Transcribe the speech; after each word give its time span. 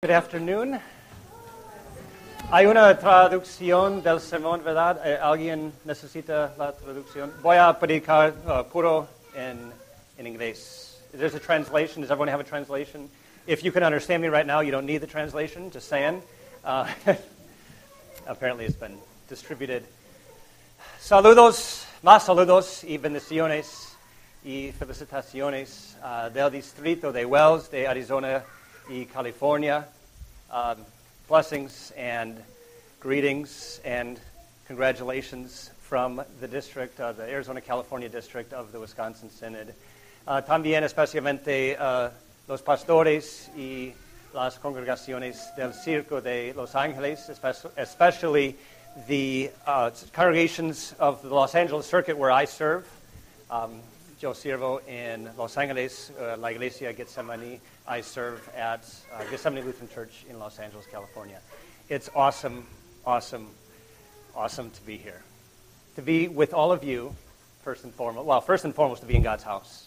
Good 0.00 0.12
afternoon. 0.12 0.80
Hay 2.52 2.66
una 2.66 2.96
traducción 2.96 4.00
del 4.00 4.20
sermón, 4.20 4.62
¿verdad? 4.62 5.00
Eh, 5.04 5.18
¿Alguien 5.20 5.72
necesita 5.84 6.54
la 6.56 6.70
traducción? 6.70 7.32
Voy 7.42 7.56
a 7.56 7.76
predicar 7.76 8.32
uh, 8.46 8.62
puro 8.62 9.08
en, 9.34 9.72
en 10.16 10.26
inglés. 10.28 11.00
There's 11.12 11.34
a 11.34 11.40
translation. 11.40 12.02
Does 12.02 12.12
everyone 12.12 12.28
have 12.28 12.38
a 12.38 12.44
translation? 12.44 13.10
If 13.48 13.64
you 13.64 13.72
can 13.72 13.82
understand 13.82 14.22
me 14.22 14.28
right 14.28 14.46
now, 14.46 14.60
you 14.60 14.70
don't 14.70 14.86
need 14.86 15.00
the 15.00 15.08
translation. 15.08 15.68
Just 15.72 15.88
saying. 15.88 16.22
Uh, 16.64 16.86
apparently, 18.28 18.66
it's 18.66 18.76
been 18.76 18.98
distributed. 19.28 19.82
Saludos, 21.00 21.86
más 22.04 22.22
saludos 22.24 22.84
y 22.84 22.98
bendiciones 22.98 23.96
y 24.44 24.70
felicitaciones 24.78 25.96
uh, 26.04 26.30
del 26.30 26.52
distrito 26.52 27.10
de 27.10 27.24
WELS, 27.24 27.68
de 27.72 27.88
Arizona 27.88 28.44
y 28.88 29.06
California. 29.12 29.86
Um, 30.50 30.78
blessings 31.28 31.92
and 31.96 32.42
greetings 33.00 33.80
and 33.84 34.18
congratulations 34.66 35.70
from 35.80 36.22
the 36.40 36.48
district, 36.48 36.98
uh, 37.00 37.12
the 37.12 37.22
Arizona 37.22 37.60
California 37.60 38.08
district 38.08 38.52
of 38.52 38.72
the 38.72 38.80
Wisconsin 38.80 39.30
Synod. 39.30 39.74
Uh, 40.26 40.40
también 40.42 40.82
especialmente 40.82 41.76
uh, 41.78 42.10
los 42.48 42.62
pastores 42.62 43.50
y 43.56 43.92
las 44.34 44.58
congregaciones 44.58 45.54
del 45.56 45.72
Circo 45.72 46.22
de 46.22 46.52
Los 46.54 46.74
Angeles, 46.74 47.30
especially 47.76 48.56
the 49.06 49.50
uh, 49.66 49.90
congregations 50.12 50.94
of 50.98 51.22
the 51.22 51.34
Los 51.34 51.54
Angeles 51.54 51.86
Circuit 51.86 52.16
where 52.16 52.30
I 52.30 52.44
serve. 52.46 52.86
Um, 53.50 53.80
yo 54.20 54.32
sirvo 54.32 54.80
in 54.88 55.30
Los 55.36 55.56
Angeles, 55.56 56.10
uh, 56.20 56.36
La 56.38 56.48
Iglesia 56.48 56.92
Getsemani. 56.92 57.60
I 57.86 58.00
serve 58.00 58.48
at 58.56 58.84
uh, 59.14 59.22
Gethsemane 59.30 59.64
Lutheran 59.64 59.88
Church 59.88 60.24
in 60.28 60.40
Los 60.40 60.58
Angeles, 60.58 60.86
California. 60.86 61.38
It's 61.88 62.10
awesome, 62.16 62.66
awesome, 63.06 63.46
awesome 64.34 64.70
to 64.70 64.82
be 64.82 64.96
here. 64.96 65.22
To 65.96 66.02
be 66.02 66.26
with 66.26 66.52
all 66.52 66.72
of 66.72 66.82
you, 66.82 67.14
first 67.62 67.84
and 67.84 67.94
foremost. 67.94 68.26
Well, 68.26 68.40
first 68.40 68.64
and 68.64 68.74
foremost, 68.74 69.02
to 69.02 69.06
be 69.06 69.14
in 69.14 69.22
God's 69.22 69.44
house. 69.44 69.86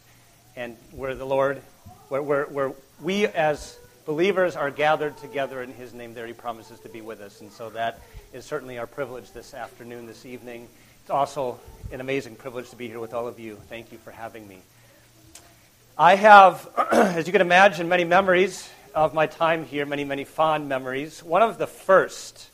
And 0.56 0.78
where 0.94 1.14
the 1.14 1.26
Lord, 1.26 1.62
where, 2.08 2.23
where, 2.23 2.45
where 2.45 2.72
we 3.02 3.28
as 3.28 3.78
believers 4.06 4.56
are 4.56 4.72
gathered 4.72 5.18
together 5.18 5.62
in 5.62 5.73
His 5.73 5.94
name, 5.94 6.14
there 6.14 6.28
He 6.28 6.34
promises 6.34 6.80
to 6.82 6.90
be 6.90 7.02
with 7.02 7.20
us. 7.20 7.42
And 7.42 7.52
so 7.52 7.70
that 7.72 8.00
is 8.32 8.45
certainly 8.45 8.78
our 8.78 8.88
privilege 8.88 9.32
this 9.32 9.54
afternoon, 9.54 10.08
this 10.08 10.26
evening. 10.26 10.70
It's 11.02 11.10
also 11.10 11.60
an 11.92 12.00
amazing 12.00 12.36
privilege 12.36 12.70
to 12.70 12.76
be 12.76 12.88
here 12.88 13.00
with 13.00 13.16
all 13.16 13.28
of 13.28 13.40
you. 13.40 13.58
Thank 13.70 13.92
you 13.92 13.98
for 13.98 14.12
having 14.12 14.48
me. 14.48 14.60
I 15.98 16.14
have, 16.16 16.70
as 16.92 17.26
you 17.26 17.34
can 17.34 17.42
imagine, 17.42 17.90
many 17.90 18.04
memories 18.04 18.70
of 18.94 19.16
my 19.16 19.26
time 19.26 19.66
here, 19.66 19.88
many, 19.88 20.04
many 20.04 20.26
fond 20.26 20.70
memories. 20.70 21.24
One 21.24 21.42
of 21.42 21.58
the 21.58 21.66
first 21.66 22.52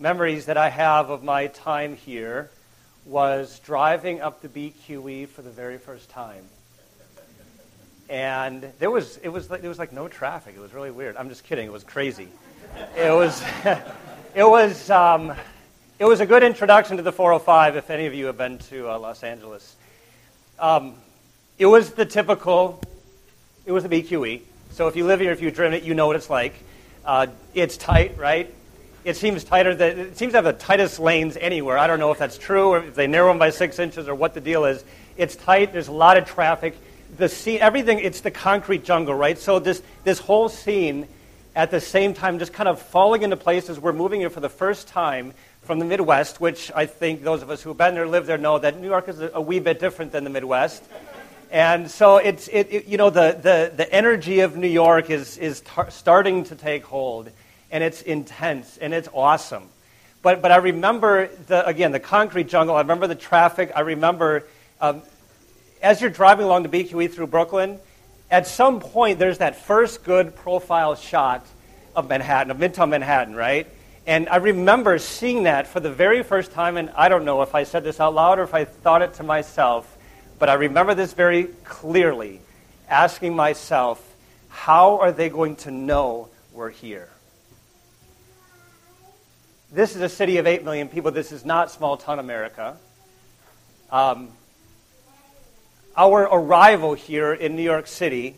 memories 0.00 0.46
that 0.46 0.56
I 0.56 0.70
have 0.70 1.10
of 1.10 1.22
my 1.22 1.48
time 1.48 1.94
here 1.94 2.50
was 3.04 3.58
driving 3.58 4.22
up 4.22 4.40
the 4.40 4.48
BQE 4.48 5.28
for 5.28 5.42
the 5.42 5.50
very 5.50 5.76
first 5.76 6.08
time. 6.08 6.44
And 8.08 8.72
there 8.78 8.90
was, 8.90 9.18
it 9.18 9.28
was, 9.28 9.50
like, 9.50 9.60
there 9.60 9.68
was 9.68 9.78
like 9.78 9.92
no 9.92 10.08
traffic. 10.08 10.54
It 10.56 10.60
was 10.60 10.72
really 10.72 10.90
weird. 10.90 11.18
I'm 11.18 11.28
just 11.28 11.44
kidding. 11.44 11.66
It 11.66 11.72
was 11.72 11.84
crazy. 11.84 12.28
It 12.96 13.12
was, 13.12 13.42
it 14.34 14.48
was, 14.48 14.88
um, 14.88 15.34
it 16.02 16.08
was 16.08 16.18
a 16.18 16.26
good 16.26 16.42
introduction 16.42 16.96
to 16.96 17.02
the 17.04 17.12
405 17.12 17.76
if 17.76 17.88
any 17.88 18.06
of 18.06 18.14
you 18.14 18.26
have 18.26 18.36
been 18.36 18.58
to 18.58 18.90
uh, 18.90 18.98
Los 18.98 19.22
Angeles. 19.22 19.76
Um, 20.58 20.94
it 21.58 21.66
was 21.66 21.92
the 21.92 22.04
typical, 22.04 22.82
it 23.66 23.70
was 23.70 23.84
the 23.84 23.88
BQE. 23.88 24.40
So 24.72 24.88
if 24.88 24.96
you 24.96 25.06
live 25.06 25.20
here, 25.20 25.30
if 25.30 25.40
you've 25.40 25.54
driven 25.54 25.74
it, 25.74 25.84
you 25.84 25.94
know 25.94 26.08
what 26.08 26.16
it's 26.16 26.28
like. 26.28 26.54
Uh, 27.04 27.28
it's 27.54 27.76
tight, 27.76 28.18
right? 28.18 28.52
It 29.04 29.16
seems 29.16 29.44
tighter. 29.44 29.76
Than, 29.76 29.96
it 29.96 30.18
seems 30.18 30.32
to 30.32 30.38
have 30.38 30.44
the 30.44 30.54
tightest 30.54 30.98
lanes 30.98 31.36
anywhere. 31.36 31.78
I 31.78 31.86
don't 31.86 32.00
know 32.00 32.10
if 32.10 32.18
that's 32.18 32.36
true 32.36 32.70
or 32.70 32.78
if 32.78 32.96
they 32.96 33.06
narrow 33.06 33.28
them 33.28 33.38
by 33.38 33.50
six 33.50 33.78
inches 33.78 34.08
or 34.08 34.16
what 34.16 34.34
the 34.34 34.40
deal 34.40 34.64
is. 34.64 34.84
It's 35.16 35.36
tight. 35.36 35.72
There's 35.72 35.86
a 35.86 35.92
lot 35.92 36.16
of 36.16 36.26
traffic. 36.26 36.76
The 37.16 37.28
scene, 37.28 37.60
everything. 37.60 38.00
It's 38.00 38.22
the 38.22 38.32
concrete 38.32 38.82
jungle, 38.82 39.14
right? 39.14 39.38
So 39.38 39.60
this 39.60 39.80
this 40.02 40.18
whole 40.18 40.48
scene, 40.48 41.06
at 41.54 41.70
the 41.70 41.80
same 41.80 42.12
time, 42.12 42.40
just 42.40 42.52
kind 42.52 42.68
of 42.68 42.82
falling 42.82 43.22
into 43.22 43.36
places. 43.36 43.78
We're 43.78 43.92
moving 43.92 44.18
here 44.18 44.30
for 44.30 44.40
the 44.40 44.48
first 44.48 44.88
time 44.88 45.32
from 45.62 45.78
the 45.78 45.84
Midwest, 45.84 46.40
which 46.40 46.70
I 46.74 46.86
think 46.86 47.22
those 47.22 47.42
of 47.42 47.50
us 47.50 47.62
who've 47.62 47.76
been 47.76 47.94
there, 47.94 48.06
lived 48.06 48.26
there, 48.26 48.38
know 48.38 48.58
that 48.58 48.80
New 48.80 48.88
York 48.88 49.08
is 49.08 49.20
a, 49.20 49.40
wee 49.40 49.60
bit 49.60 49.80
different 49.80 50.12
than 50.12 50.24
the 50.24 50.30
Midwest. 50.30 50.82
And 51.50 51.90
so 51.90 52.16
it's, 52.16 52.48
it, 52.48 52.68
it, 52.70 52.86
you 52.86 52.96
know, 52.96 53.10
the, 53.10 53.38
the, 53.40 53.72
the 53.76 53.92
energy 53.92 54.40
of 54.40 54.56
New 54.56 54.68
York 54.68 55.10
is, 55.10 55.38
is 55.38 55.60
tar- 55.60 55.90
starting 55.90 56.44
to 56.44 56.56
take 56.56 56.84
hold, 56.84 57.30
and 57.70 57.84
it's 57.84 58.02
intense, 58.02 58.78
and 58.78 58.92
it's 58.92 59.08
awesome. 59.14 59.68
But, 60.22 60.42
but 60.42 60.50
I 60.50 60.56
remember, 60.56 61.28
the, 61.46 61.66
again, 61.66 61.92
the 61.92 62.00
concrete 62.00 62.48
jungle. 62.48 62.76
I 62.76 62.80
remember 62.80 63.06
the 63.06 63.14
traffic. 63.14 63.72
I 63.74 63.80
remember 63.80 64.44
um, 64.80 65.02
as 65.82 66.00
you're 66.00 66.10
driving 66.10 66.46
along 66.46 66.62
the 66.62 66.68
BQE 66.68 67.12
through 67.12 67.26
Brooklyn, 67.26 67.78
at 68.30 68.46
some 68.46 68.80
point 68.80 69.18
there's 69.18 69.38
that 69.38 69.56
first 69.56 70.04
good 70.04 70.34
profile 70.34 70.94
shot 70.94 71.46
of 71.94 72.08
Manhattan, 72.08 72.50
of 72.50 72.56
Midtown 72.56 72.88
Manhattan, 72.88 73.34
right? 73.34 73.66
And 74.06 74.28
I 74.28 74.36
remember 74.36 74.98
seeing 74.98 75.44
that 75.44 75.68
for 75.68 75.78
the 75.78 75.90
very 75.90 76.22
first 76.22 76.52
time, 76.52 76.76
and 76.76 76.90
I 76.90 77.08
don't 77.08 77.24
know 77.24 77.42
if 77.42 77.54
I 77.54 77.62
said 77.62 77.84
this 77.84 78.00
out 78.00 78.14
loud 78.14 78.38
or 78.38 78.42
if 78.42 78.54
I 78.54 78.64
thought 78.64 79.02
it 79.02 79.14
to 79.14 79.22
myself, 79.22 79.96
but 80.38 80.48
I 80.48 80.54
remember 80.54 80.94
this 80.94 81.12
very 81.12 81.44
clearly 81.64 82.40
asking 82.88 83.36
myself, 83.36 84.04
how 84.48 84.98
are 84.98 85.12
they 85.12 85.28
going 85.28 85.56
to 85.56 85.70
know 85.70 86.28
we're 86.52 86.70
here? 86.70 87.08
This 89.70 89.94
is 89.94 90.02
a 90.02 90.08
city 90.08 90.36
of 90.38 90.46
8 90.46 90.64
million 90.64 90.88
people. 90.88 91.12
This 91.12 91.30
is 91.30 91.44
not 91.44 91.70
small 91.70 91.96
town 91.96 92.18
America. 92.18 92.76
Um, 93.90 94.30
our 95.96 96.22
arrival 96.22 96.94
here 96.94 97.32
in 97.32 97.54
New 97.54 97.62
York 97.62 97.86
City, 97.86 98.34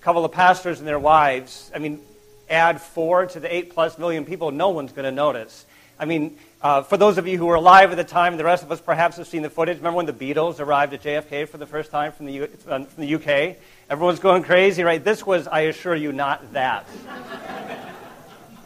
a 0.00 0.04
couple 0.04 0.24
of 0.24 0.32
pastors 0.32 0.78
and 0.78 0.86
their 0.86 0.98
wives, 0.98 1.70
I 1.74 1.80
mean, 1.80 2.00
add 2.48 2.80
four 2.80 3.26
to 3.26 3.40
the 3.40 3.54
eight 3.54 3.72
plus 3.72 3.98
million 3.98 4.24
people, 4.24 4.50
no 4.50 4.70
one's 4.70 4.92
going 4.92 5.04
to 5.04 5.12
notice. 5.12 5.64
I 5.98 6.06
mean, 6.06 6.36
uh, 6.60 6.82
for 6.82 6.96
those 6.96 7.18
of 7.18 7.28
you 7.28 7.38
who 7.38 7.46
were 7.46 7.54
alive 7.54 7.90
at 7.90 7.96
the 7.96 8.04
time, 8.04 8.36
the 8.36 8.44
rest 8.44 8.62
of 8.62 8.72
us 8.72 8.80
perhaps 8.80 9.16
have 9.18 9.26
seen 9.28 9.42
the 9.42 9.50
footage. 9.50 9.76
Remember 9.78 9.96
when 9.98 10.06
the 10.06 10.12
Beatles 10.12 10.58
arrived 10.58 10.92
at 10.92 11.02
JFK 11.02 11.48
for 11.48 11.58
the 11.58 11.66
first 11.66 11.90
time 11.90 12.10
from 12.12 12.26
the, 12.26 12.32
U- 12.32 12.48
uh, 12.68 12.84
from 12.84 13.04
the 13.04 13.14
UK? 13.14 13.56
Everyone's 13.88 14.18
going 14.18 14.42
crazy, 14.42 14.82
right? 14.82 15.02
This 15.02 15.24
was, 15.24 15.46
I 15.46 15.60
assure 15.62 15.94
you, 15.94 16.12
not 16.12 16.52
that. 16.52 16.86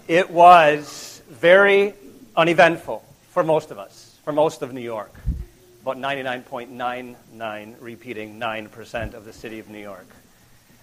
it 0.08 0.30
was 0.30 1.22
very 1.28 1.92
uneventful 2.36 3.04
for 3.30 3.44
most 3.44 3.70
of 3.70 3.78
us, 3.78 4.16
for 4.24 4.32
most 4.32 4.62
of 4.62 4.72
New 4.72 4.80
York. 4.80 5.12
About 5.82 5.98
99.99 5.98 7.74
repeating 7.80 8.38
9% 8.40 9.14
of 9.14 9.24
the 9.24 9.32
city 9.32 9.58
of 9.58 9.68
New 9.68 9.80
York. 9.80 10.06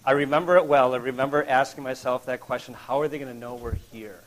I 0.08 0.12
remember 0.12 0.56
it 0.58 0.68
well. 0.68 0.94
I 0.94 0.98
remember 0.98 1.44
asking 1.44 1.84
myself 1.84 2.28
that 2.28 2.40
question 2.40 2.76
how 2.76 3.02
are 3.02 3.08
they 3.08 3.18
going 3.18 3.34
to 3.34 3.38
know 3.38 3.56
we're 3.56 3.74
here? 3.92 4.20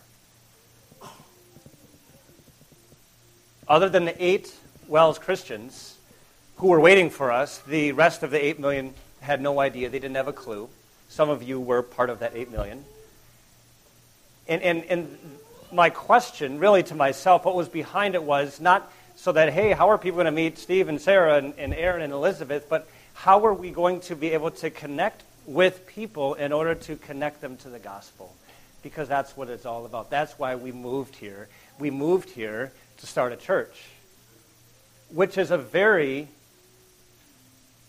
Other 3.69 3.88
than 3.88 4.05
the 4.05 4.25
eight 4.25 4.53
WELS 4.88 5.19
Christians 5.19 5.97
who 6.56 6.69
were 6.69 6.81
waiting 6.81 7.11
for 7.11 7.31
us, 7.31 7.59
the 7.59 7.93
rest 7.93 8.25
of 8.25 8.33
the 8.33 8.44
eight 8.44 8.59
million 8.59 8.94
had 9.21 9.41
no 9.41 9.61
idea. 9.61 9.88
They 9.88 10.00
didn't 10.00 10.17
have 10.17 10.27
a 10.27 10.33
clue. 10.33 10.69
Some 11.09 11.31
of 11.31 11.44
you 11.44 11.61
were 11.61 11.83
part 11.83 12.11
of 12.11 12.19
that 12.21 12.33
eight 12.34 12.50
million. 12.50 12.84
And, 14.49 14.62
and, 14.62 14.84
and 14.84 15.19
my 15.71 15.91
question, 15.91 16.59
really 16.59 16.83
to 16.84 16.97
myself, 16.97 17.44
what 17.44 17.55
was 17.55 17.69
behind 17.69 18.17
it 18.17 18.22
was 18.25 18.61
not 18.61 18.91
so 19.15 19.31
that, 19.33 19.53
hey, 19.53 19.72
how 19.72 19.91
are 19.91 19.99
people 19.99 20.17
going 20.17 20.27
to 20.27 20.33
meet 20.33 20.59
Steve 20.59 20.88
and 20.88 21.00
Sarah 21.00 21.37
and, 21.37 21.55
and 21.56 21.72
Aaron 21.72 22.03
and 22.03 22.12
Elizabeth, 22.12 22.69
but 22.69 22.88
how 23.15 23.44
are 23.47 23.55
we 23.55 23.71
going 23.71 24.00
to 24.03 24.17
be 24.17 24.31
able 24.31 24.50
to 24.50 24.71
connect 24.71 25.22
with 25.49 25.87
people 25.87 26.35
in 26.35 26.53
order 26.53 26.75
to 26.75 26.95
connect 26.95 27.41
them 27.41 27.57
to 27.57 27.71
the 27.71 27.79
gospel 27.79 28.35
because 28.83 29.09
that's 29.09 29.35
what 29.35 29.49
it's 29.49 29.65
all 29.65 29.87
about. 29.87 30.11
That's 30.11 30.39
why 30.39 30.55
we 30.56 30.73
moved 30.73 31.17
here. 31.17 31.49
We 31.79 31.91
moved 31.91 32.29
here 32.29 32.71
to 32.99 33.06
start 33.06 33.33
a 33.33 33.37
church, 33.37 33.87
which 35.09 35.39
is 35.39 35.50
a 35.50 35.56
very 35.56 36.29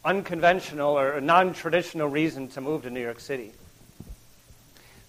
unconventional 0.06 0.98
or 0.98 1.20
non 1.20 1.54
traditional 1.54 2.08
reason 2.08 2.48
to 2.50 2.62
move 2.62 2.84
to 2.84 2.90
New 2.90 3.02
York 3.02 3.20
City. 3.20 3.52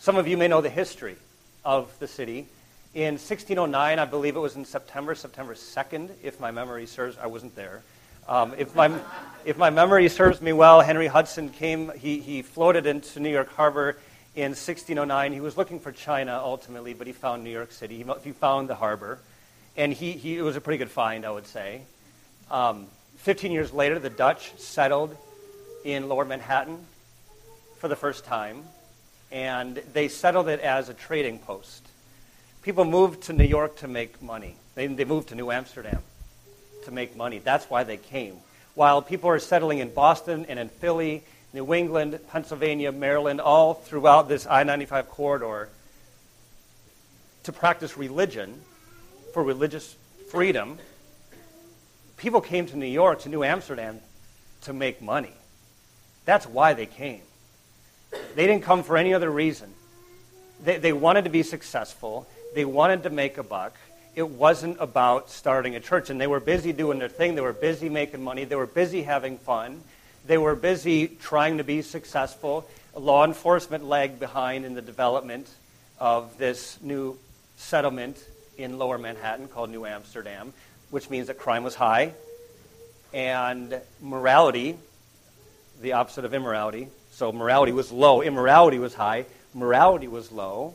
Some 0.00 0.16
of 0.16 0.26
you 0.26 0.36
may 0.36 0.48
know 0.48 0.60
the 0.60 0.70
history 0.70 1.16
of 1.64 1.96
the 2.00 2.08
city. 2.08 2.48
In 2.94 3.14
1609, 3.14 4.00
I 4.00 4.04
believe 4.06 4.34
it 4.34 4.40
was 4.40 4.56
in 4.56 4.64
September, 4.64 5.14
September 5.14 5.54
2nd, 5.54 6.10
if 6.24 6.40
my 6.40 6.50
memory 6.50 6.86
serves, 6.86 7.16
I 7.16 7.28
wasn't 7.28 7.54
there. 7.54 7.82
Um, 8.30 8.54
if, 8.56 8.76
my, 8.76 8.96
if 9.44 9.58
my 9.58 9.70
memory 9.70 10.08
serves 10.08 10.40
me 10.40 10.52
well, 10.52 10.80
Henry 10.82 11.08
Hudson 11.08 11.48
came, 11.48 11.90
he, 11.98 12.20
he 12.20 12.42
floated 12.42 12.86
into 12.86 13.18
New 13.18 13.28
York 13.28 13.52
Harbor 13.56 13.98
in 14.36 14.50
1609. 14.52 15.32
He 15.32 15.40
was 15.40 15.56
looking 15.56 15.80
for 15.80 15.90
China 15.90 16.40
ultimately, 16.40 16.94
but 16.94 17.08
he 17.08 17.12
found 17.12 17.42
New 17.42 17.50
York 17.50 17.72
City. 17.72 17.96
He, 17.96 18.04
he 18.22 18.30
found 18.30 18.68
the 18.68 18.76
harbor. 18.76 19.18
And 19.76 19.92
he, 19.92 20.12
he, 20.12 20.38
it 20.38 20.42
was 20.42 20.54
a 20.54 20.60
pretty 20.60 20.78
good 20.78 20.92
find, 20.92 21.26
I 21.26 21.32
would 21.32 21.48
say. 21.48 21.80
Um, 22.52 22.86
15 23.16 23.50
years 23.50 23.72
later, 23.72 23.98
the 23.98 24.10
Dutch 24.10 24.52
settled 24.58 25.16
in 25.84 26.08
lower 26.08 26.24
Manhattan 26.24 26.78
for 27.78 27.88
the 27.88 27.96
first 27.96 28.24
time. 28.24 28.62
and 29.32 29.82
they 29.92 30.06
settled 30.06 30.46
it 30.46 30.60
as 30.60 30.88
a 30.88 30.94
trading 30.94 31.40
post. 31.40 31.84
People 32.62 32.84
moved 32.84 33.22
to 33.22 33.32
New 33.32 33.42
York 33.42 33.78
to 33.78 33.88
make 33.88 34.22
money. 34.22 34.54
They, 34.76 34.86
they 34.86 35.04
moved 35.04 35.30
to 35.30 35.34
New 35.34 35.50
Amsterdam 35.50 36.00
to 36.84 36.90
make 36.90 37.16
money. 37.16 37.38
That's 37.38 37.68
why 37.68 37.84
they 37.84 37.96
came. 37.96 38.36
While 38.74 39.02
people 39.02 39.30
are 39.30 39.38
settling 39.38 39.78
in 39.78 39.92
Boston 39.92 40.46
and 40.48 40.58
in 40.58 40.68
Philly, 40.68 41.22
New 41.52 41.74
England, 41.74 42.18
Pennsylvania, 42.30 42.92
Maryland, 42.92 43.40
all 43.40 43.74
throughout 43.74 44.28
this 44.28 44.46
I 44.46 44.62
95 44.62 45.08
corridor 45.08 45.68
to 47.42 47.52
practice 47.52 47.96
religion 47.96 48.60
for 49.32 49.42
religious 49.42 49.96
freedom, 50.30 50.78
people 52.16 52.40
came 52.40 52.66
to 52.66 52.76
New 52.76 52.86
York, 52.86 53.20
to 53.20 53.28
New 53.28 53.42
Amsterdam, 53.42 54.00
to 54.62 54.72
make 54.72 55.02
money. 55.02 55.32
That's 56.24 56.46
why 56.46 56.74
they 56.74 56.86
came. 56.86 57.22
They 58.34 58.46
didn't 58.46 58.62
come 58.62 58.82
for 58.82 58.96
any 58.96 59.14
other 59.14 59.30
reason. 59.30 59.72
They, 60.62 60.78
they 60.78 60.92
wanted 60.92 61.24
to 61.24 61.30
be 61.30 61.42
successful, 61.42 62.28
they 62.54 62.64
wanted 62.64 63.04
to 63.04 63.10
make 63.10 63.38
a 63.38 63.42
buck. 63.42 63.74
It 64.14 64.28
wasn't 64.28 64.76
about 64.80 65.30
starting 65.30 65.76
a 65.76 65.80
church. 65.80 66.10
And 66.10 66.20
they 66.20 66.26
were 66.26 66.40
busy 66.40 66.72
doing 66.72 66.98
their 66.98 67.08
thing, 67.08 67.34
they 67.34 67.40
were 67.40 67.52
busy 67.52 67.88
making 67.88 68.22
money, 68.22 68.44
they 68.44 68.56
were 68.56 68.66
busy 68.66 69.02
having 69.02 69.38
fun, 69.38 69.82
they 70.26 70.38
were 70.38 70.54
busy 70.54 71.08
trying 71.08 71.58
to 71.58 71.64
be 71.64 71.82
successful. 71.82 72.66
Law 72.94 73.24
enforcement 73.24 73.84
lagged 73.84 74.18
behind 74.18 74.64
in 74.64 74.74
the 74.74 74.82
development 74.82 75.48
of 75.98 76.38
this 76.38 76.78
new 76.82 77.16
settlement 77.56 78.16
in 78.58 78.78
lower 78.78 78.98
Manhattan 78.98 79.48
called 79.48 79.70
New 79.70 79.86
Amsterdam, 79.86 80.52
which 80.90 81.08
means 81.08 81.28
that 81.28 81.38
crime 81.38 81.62
was 81.62 81.74
high 81.74 82.12
and 83.12 83.80
morality, 84.00 84.76
the 85.80 85.92
opposite 85.92 86.24
of 86.24 86.34
immorality. 86.34 86.88
So 87.12 87.32
morality 87.32 87.72
was 87.72 87.90
low, 87.90 88.22
immorality 88.22 88.78
was 88.78 88.94
high, 88.94 89.26
morality 89.54 90.08
was 90.08 90.30
low. 90.30 90.74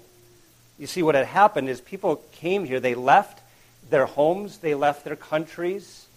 You 0.77 0.87
see, 0.87 1.03
what 1.03 1.15
had 1.15 1.25
happened 1.25 1.69
is 1.69 1.79
people 1.79 2.21
came 2.33 2.65
here, 2.65 2.79
they 2.79 2.95
left 2.95 3.39
their 3.89 4.05
homes, 4.05 4.57
they 4.57 4.75
left 4.75 5.05
their 5.05 5.15
countries, 5.15 6.07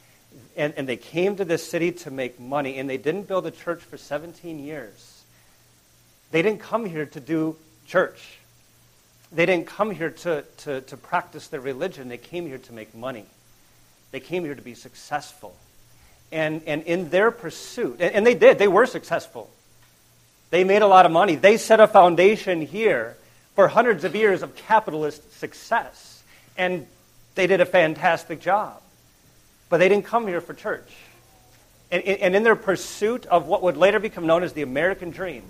and, 0.57 0.75
and 0.77 0.89
they 0.89 0.97
came 0.97 1.37
to 1.37 1.45
this 1.45 1.69
city 1.69 1.93
to 1.93 2.11
make 2.11 2.41
money, 2.41 2.79
and 2.79 2.91
they 2.91 2.97
didn't 2.97 3.29
build 3.29 3.47
a 3.47 3.51
church 3.51 3.81
for 3.81 3.97
17 3.97 4.59
years. 4.59 5.23
They 6.31 6.43
didn't 6.43 6.61
come 6.61 6.85
here 6.85 7.07
to 7.07 7.21
do 7.21 7.57
church. 7.87 8.39
They 9.31 9.47
didn't 9.47 9.67
come 9.67 9.91
here 9.91 10.11
to, 10.11 10.45
to, 10.59 10.81
to 10.81 10.97
practice 10.97 11.49
their 11.49 11.61
religion. 11.61 12.09
They 12.09 12.19
came 12.19 12.47
here 12.47 12.59
to 12.59 12.73
make 12.73 12.95
money. 12.95 13.27
They 14.11 14.21
came 14.21 14.45
here 14.45 14.55
to 14.55 14.63
be 14.63 14.75
successful. 14.75 15.55
And, 16.33 16.63
and 16.67 16.83
in 16.83 17.11
their 17.11 17.31
pursuit, 17.31 17.99
and, 18.01 18.15
and 18.15 18.27
they 18.27 18.35
did, 18.35 18.59
they 18.59 18.69
were 18.69 18.87
successful. 18.87 19.51
They 20.51 20.65
made 20.65 20.83
a 20.83 20.87
lot 20.87 21.07
of 21.07 21.13
money. 21.13 21.37
They 21.37 21.59
set 21.59 21.79
a 21.79 21.87
foundation 21.87 22.63
here 22.63 23.17
for 23.59 23.67
hundreds 23.67 24.05
of 24.05 24.15
years 24.15 24.43
of 24.43 24.55
capitalist 24.55 25.37
success. 25.41 26.23
And 26.57 26.87
they 27.35 27.49
did 27.49 27.61
a 27.61 27.67
fantastic 27.67 28.39
job. 28.39 28.81
But 29.69 29.79
they 29.79 29.89
didn't 29.89 30.05
come 30.05 30.29
here 30.29 30.41
for 30.41 30.55
church. 30.55 30.89
And, 31.91 32.05
and 32.05 32.37
in 32.37 32.45
their 32.45 32.55
pursuit 32.55 33.27
of 33.27 33.49
what 33.49 33.65
would 33.65 33.77
later 33.77 33.99
become 33.99 34.29
known 34.29 34.45
as 34.45 34.53
the 34.53 34.63
American 34.63 35.11
dream, 35.11 35.43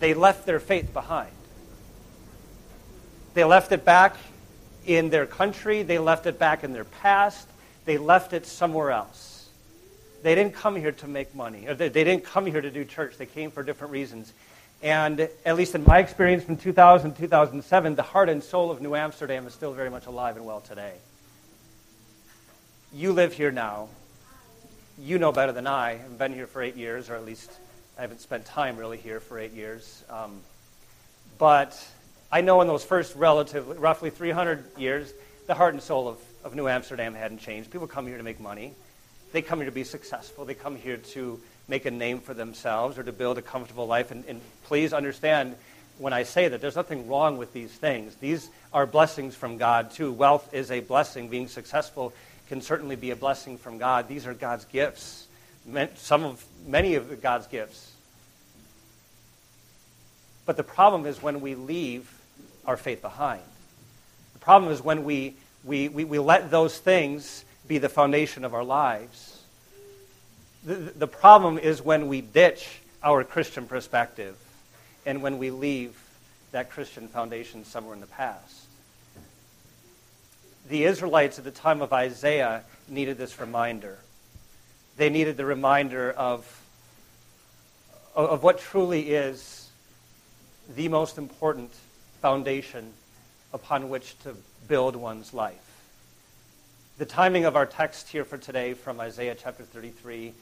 they 0.00 0.12
left 0.12 0.44
their 0.44 0.58
faith 0.58 0.92
behind. 0.92 1.30
They 3.34 3.44
left 3.44 3.70
it 3.70 3.84
back 3.84 4.16
in 4.86 5.08
their 5.08 5.26
country, 5.26 5.84
they 5.84 6.00
left 6.00 6.26
it 6.26 6.40
back 6.40 6.64
in 6.64 6.72
their 6.72 6.82
past, 6.82 7.46
they 7.84 7.96
left 7.96 8.32
it 8.32 8.44
somewhere 8.44 8.90
else. 8.90 9.48
They 10.24 10.34
didn't 10.34 10.54
come 10.54 10.74
here 10.74 10.90
to 10.90 11.06
make 11.06 11.32
money, 11.32 11.68
or 11.68 11.74
they, 11.74 11.90
they 11.90 12.02
didn't 12.02 12.24
come 12.24 12.46
here 12.46 12.60
to 12.60 12.72
do 12.72 12.84
church. 12.84 13.18
They 13.18 13.26
came 13.26 13.52
for 13.52 13.62
different 13.62 13.92
reasons. 13.92 14.32
And 14.82 15.28
at 15.44 15.56
least 15.56 15.74
in 15.74 15.84
my 15.84 15.98
experience 15.98 16.44
from 16.44 16.56
2000 16.56 17.12
to 17.14 17.20
2007, 17.22 17.94
the 17.96 18.02
heart 18.02 18.28
and 18.28 18.42
soul 18.42 18.70
of 18.70 18.80
New 18.80 18.94
Amsterdam 18.94 19.46
is 19.46 19.54
still 19.54 19.72
very 19.72 19.90
much 19.90 20.06
alive 20.06 20.36
and 20.36 20.46
well 20.46 20.60
today. 20.60 20.94
You 22.92 23.12
live 23.12 23.32
here 23.32 23.50
now. 23.50 23.88
You 25.00 25.18
know 25.18 25.32
better 25.32 25.52
than 25.52 25.66
I. 25.66 25.92
I've 25.92 26.18
been 26.18 26.32
here 26.32 26.46
for 26.46 26.62
eight 26.62 26.76
years, 26.76 27.10
or 27.10 27.16
at 27.16 27.24
least 27.24 27.50
I 27.98 28.02
haven't 28.02 28.20
spent 28.20 28.46
time 28.46 28.76
really 28.76 28.98
here 28.98 29.18
for 29.18 29.38
eight 29.38 29.52
years. 29.52 30.04
Um, 30.08 30.40
but 31.38 31.84
I 32.30 32.40
know 32.40 32.60
in 32.60 32.68
those 32.68 32.84
first 32.84 33.16
relatively, 33.16 33.76
roughly 33.78 34.10
300 34.10 34.78
years, 34.78 35.12
the 35.48 35.54
heart 35.54 35.74
and 35.74 35.82
soul 35.82 36.06
of, 36.06 36.18
of 36.44 36.54
New 36.54 36.68
Amsterdam 36.68 37.14
hadn't 37.14 37.38
changed. 37.38 37.70
People 37.70 37.88
come 37.88 38.06
here 38.06 38.16
to 38.16 38.22
make 38.22 38.38
money. 38.38 38.74
They 39.32 39.42
come 39.42 39.58
here 39.58 39.66
to 39.66 39.74
be 39.74 39.84
successful. 39.84 40.44
They 40.44 40.54
come 40.54 40.76
here 40.76 40.98
to 40.98 41.40
make 41.68 41.84
a 41.86 41.90
name 41.90 42.20
for 42.20 42.34
themselves 42.34 42.98
or 42.98 43.02
to 43.02 43.12
build 43.12 43.38
a 43.38 43.42
comfortable 43.42 43.86
life. 43.86 44.10
And, 44.10 44.24
and 44.26 44.40
please 44.64 44.92
understand 44.92 45.54
when 45.98 46.12
I 46.12 46.22
say 46.22 46.48
that 46.48 46.60
there's 46.60 46.76
nothing 46.76 47.08
wrong 47.08 47.36
with 47.36 47.52
these 47.52 47.70
things. 47.70 48.14
These 48.16 48.50
are 48.72 48.86
blessings 48.86 49.34
from 49.34 49.58
God, 49.58 49.90
too. 49.90 50.12
Wealth 50.12 50.54
is 50.54 50.70
a 50.70 50.80
blessing. 50.80 51.28
Being 51.28 51.48
successful 51.48 52.12
can 52.48 52.62
certainly 52.62 52.96
be 52.96 53.10
a 53.10 53.16
blessing 53.16 53.58
from 53.58 53.78
God. 53.78 54.08
These 54.08 54.26
are 54.26 54.34
God's 54.34 54.64
gifts 54.64 55.28
some 55.96 56.24
of 56.24 56.44
many 56.66 56.94
of 56.94 57.20
God's 57.22 57.46
gifts. 57.46 57.92
But 60.46 60.56
the 60.56 60.62
problem 60.62 61.06
is 61.06 61.22
when 61.22 61.40
we 61.40 61.54
leave 61.54 62.10
our 62.64 62.76
faith 62.76 63.02
behind. 63.02 63.42
The 64.32 64.38
problem 64.38 64.72
is 64.72 64.82
when 64.82 65.04
we, 65.04 65.34
we, 65.64 65.88
we, 65.88 66.04
we 66.04 66.18
let 66.18 66.50
those 66.50 66.78
things 66.78 67.44
be 67.66 67.78
the 67.78 67.88
foundation 67.88 68.44
of 68.44 68.54
our 68.54 68.64
lives. 68.64 69.27
The, 70.68 70.74
the 70.74 71.08
problem 71.08 71.56
is 71.56 71.80
when 71.80 72.08
we 72.08 72.20
ditch 72.20 72.80
our 73.02 73.24
Christian 73.24 73.66
perspective 73.66 74.36
and 75.06 75.22
when 75.22 75.38
we 75.38 75.50
leave 75.50 75.98
that 76.52 76.68
Christian 76.68 77.08
foundation 77.08 77.64
somewhere 77.64 77.94
in 77.94 78.02
the 78.02 78.06
past. 78.06 78.66
The 80.68 80.84
Israelites 80.84 81.38
at 81.38 81.46
the 81.46 81.50
time 81.50 81.80
of 81.80 81.94
Isaiah 81.94 82.64
needed 82.86 83.16
this 83.16 83.40
reminder 83.40 83.96
they 84.98 85.08
needed 85.08 85.38
the 85.38 85.46
reminder 85.46 86.10
of, 86.10 86.44
of 88.14 88.42
what 88.42 88.58
truly 88.58 89.12
is 89.12 89.70
the 90.74 90.88
most 90.88 91.16
important 91.16 91.70
foundation 92.20 92.92
upon 93.54 93.88
which 93.88 94.18
to 94.18 94.34
build 94.66 94.96
one's 94.96 95.32
life. 95.32 95.80
The 96.98 97.06
timing 97.06 97.46
of 97.46 97.56
our 97.56 97.64
text 97.64 98.08
here 98.08 98.24
for 98.24 98.36
today 98.36 98.74
from 98.74 99.00
Isaiah 99.00 99.34
chapter 99.34 99.62
33 99.62 100.34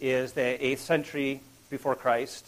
is 0.00 0.32
the 0.32 0.40
8th 0.40 0.78
century 0.78 1.40
before 1.68 1.94
Christ. 1.94 2.46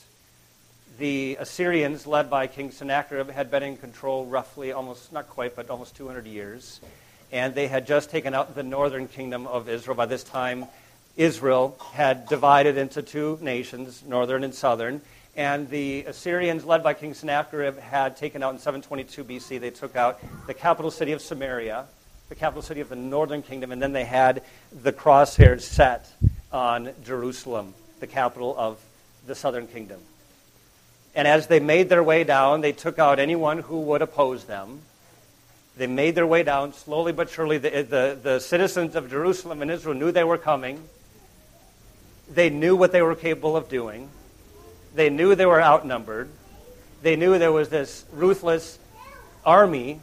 The 0.99 1.37
Assyrians, 1.41 2.07
led 2.07 2.31
by 2.31 2.47
King 2.47 2.71
Sennacherib, 2.71 3.31
had 3.31 3.51
been 3.51 3.63
in 3.63 3.77
control 3.77 4.27
roughly 4.27 4.73
almost, 4.73 5.13
not 5.13 5.29
quite, 5.29 5.57
but 5.57 5.71
almost 5.71 5.97
200 5.97 6.27
years. 6.27 6.81
And 7.31 7.55
they 7.55 7.69
had 7.69 7.87
just 7.87 8.11
taken 8.11 8.35
out 8.35 8.55
the 8.55 8.63
northern 8.63 9.09
kingdom 9.09 9.47
of 9.47 9.69
Israel. 9.69 9.97
By 9.97 10.07
this 10.07 10.25
time, 10.25 10.67
Israel 11.17 11.79
had 11.93 12.29
divided 12.29 12.77
into 12.77 13.03
two 13.03 13.39
nations, 13.41 14.03
northern 14.07 14.45
and 14.45 14.55
southern. 14.55 15.01
And 15.35 15.69
the 15.71 16.05
Assyrians, 16.05 16.65
led 16.65 16.83
by 16.83 16.93
King 16.93 17.15
Sennacherib, 17.15 17.79
had 17.79 18.17
taken 18.19 18.43
out 18.43 18.53
in 18.53 18.59
722 18.59 19.25
BC, 19.25 19.61
they 19.61 19.71
took 19.71 19.97
out 19.97 20.21
the 20.47 20.55
capital 20.55 20.91
city 20.91 21.13
of 21.13 21.23
Samaria, 21.23 21.87
the 22.29 22.35
capital 22.35 22.63
city 22.63 22.81
of 22.81 22.91
the 22.91 22.97
northern 22.97 23.43
kingdom, 23.43 23.73
and 23.73 23.81
then 23.81 23.93
they 23.93 24.05
had 24.05 24.43
the 24.83 24.93
crosshairs 24.93 25.63
set 25.63 26.11
on 26.53 26.91
Jerusalem, 27.05 27.75
the 28.01 28.07
capital 28.07 28.55
of 28.59 28.79
the 29.27 29.35
southern 29.35 29.67
kingdom. 29.67 30.01
And 31.15 31.29
as 31.29 31.47
they 31.47 31.61
made 31.61 31.89
their 31.89 32.03
way 32.03 32.25
down, 32.25 32.61
they 32.61 32.73
took 32.73 32.99
out 32.99 33.19
anyone 33.19 33.59
who 33.59 33.81
would 33.81 34.03
oppose 34.03 34.45
them. 34.45 34.81
They 35.77 35.87
made 35.87 36.15
their 36.15 36.27
way 36.27 36.43
down 36.43 36.73
slowly 36.73 37.13
but 37.13 37.31
surely. 37.31 37.59
The, 37.59 37.71
the, 37.83 38.19
the 38.23 38.41
citizens 38.41 38.95
of 38.95 39.11
Jerusalem 39.11 39.63
and 39.63 39.71
Israel 39.71 39.95
knew 39.95 40.11
they 40.11 40.25
were 40.25 40.39
coming. 40.39 40.83
They 42.31 42.51
knew 42.51 42.77
what 42.77 42.93
they 42.93 43.03
were 43.03 43.15
capable 43.15 43.57
of 43.57 43.69
doing. 43.69 44.09
They 44.95 45.11
knew 45.11 45.35
they 45.35 45.47
were 45.47 45.63
outnumbered. 45.63 46.29
They 47.03 47.17
knew 47.17 47.39
there 47.39 47.53
was 47.53 47.69
this 47.69 48.05
ruthless 48.13 48.79
army 49.45 50.01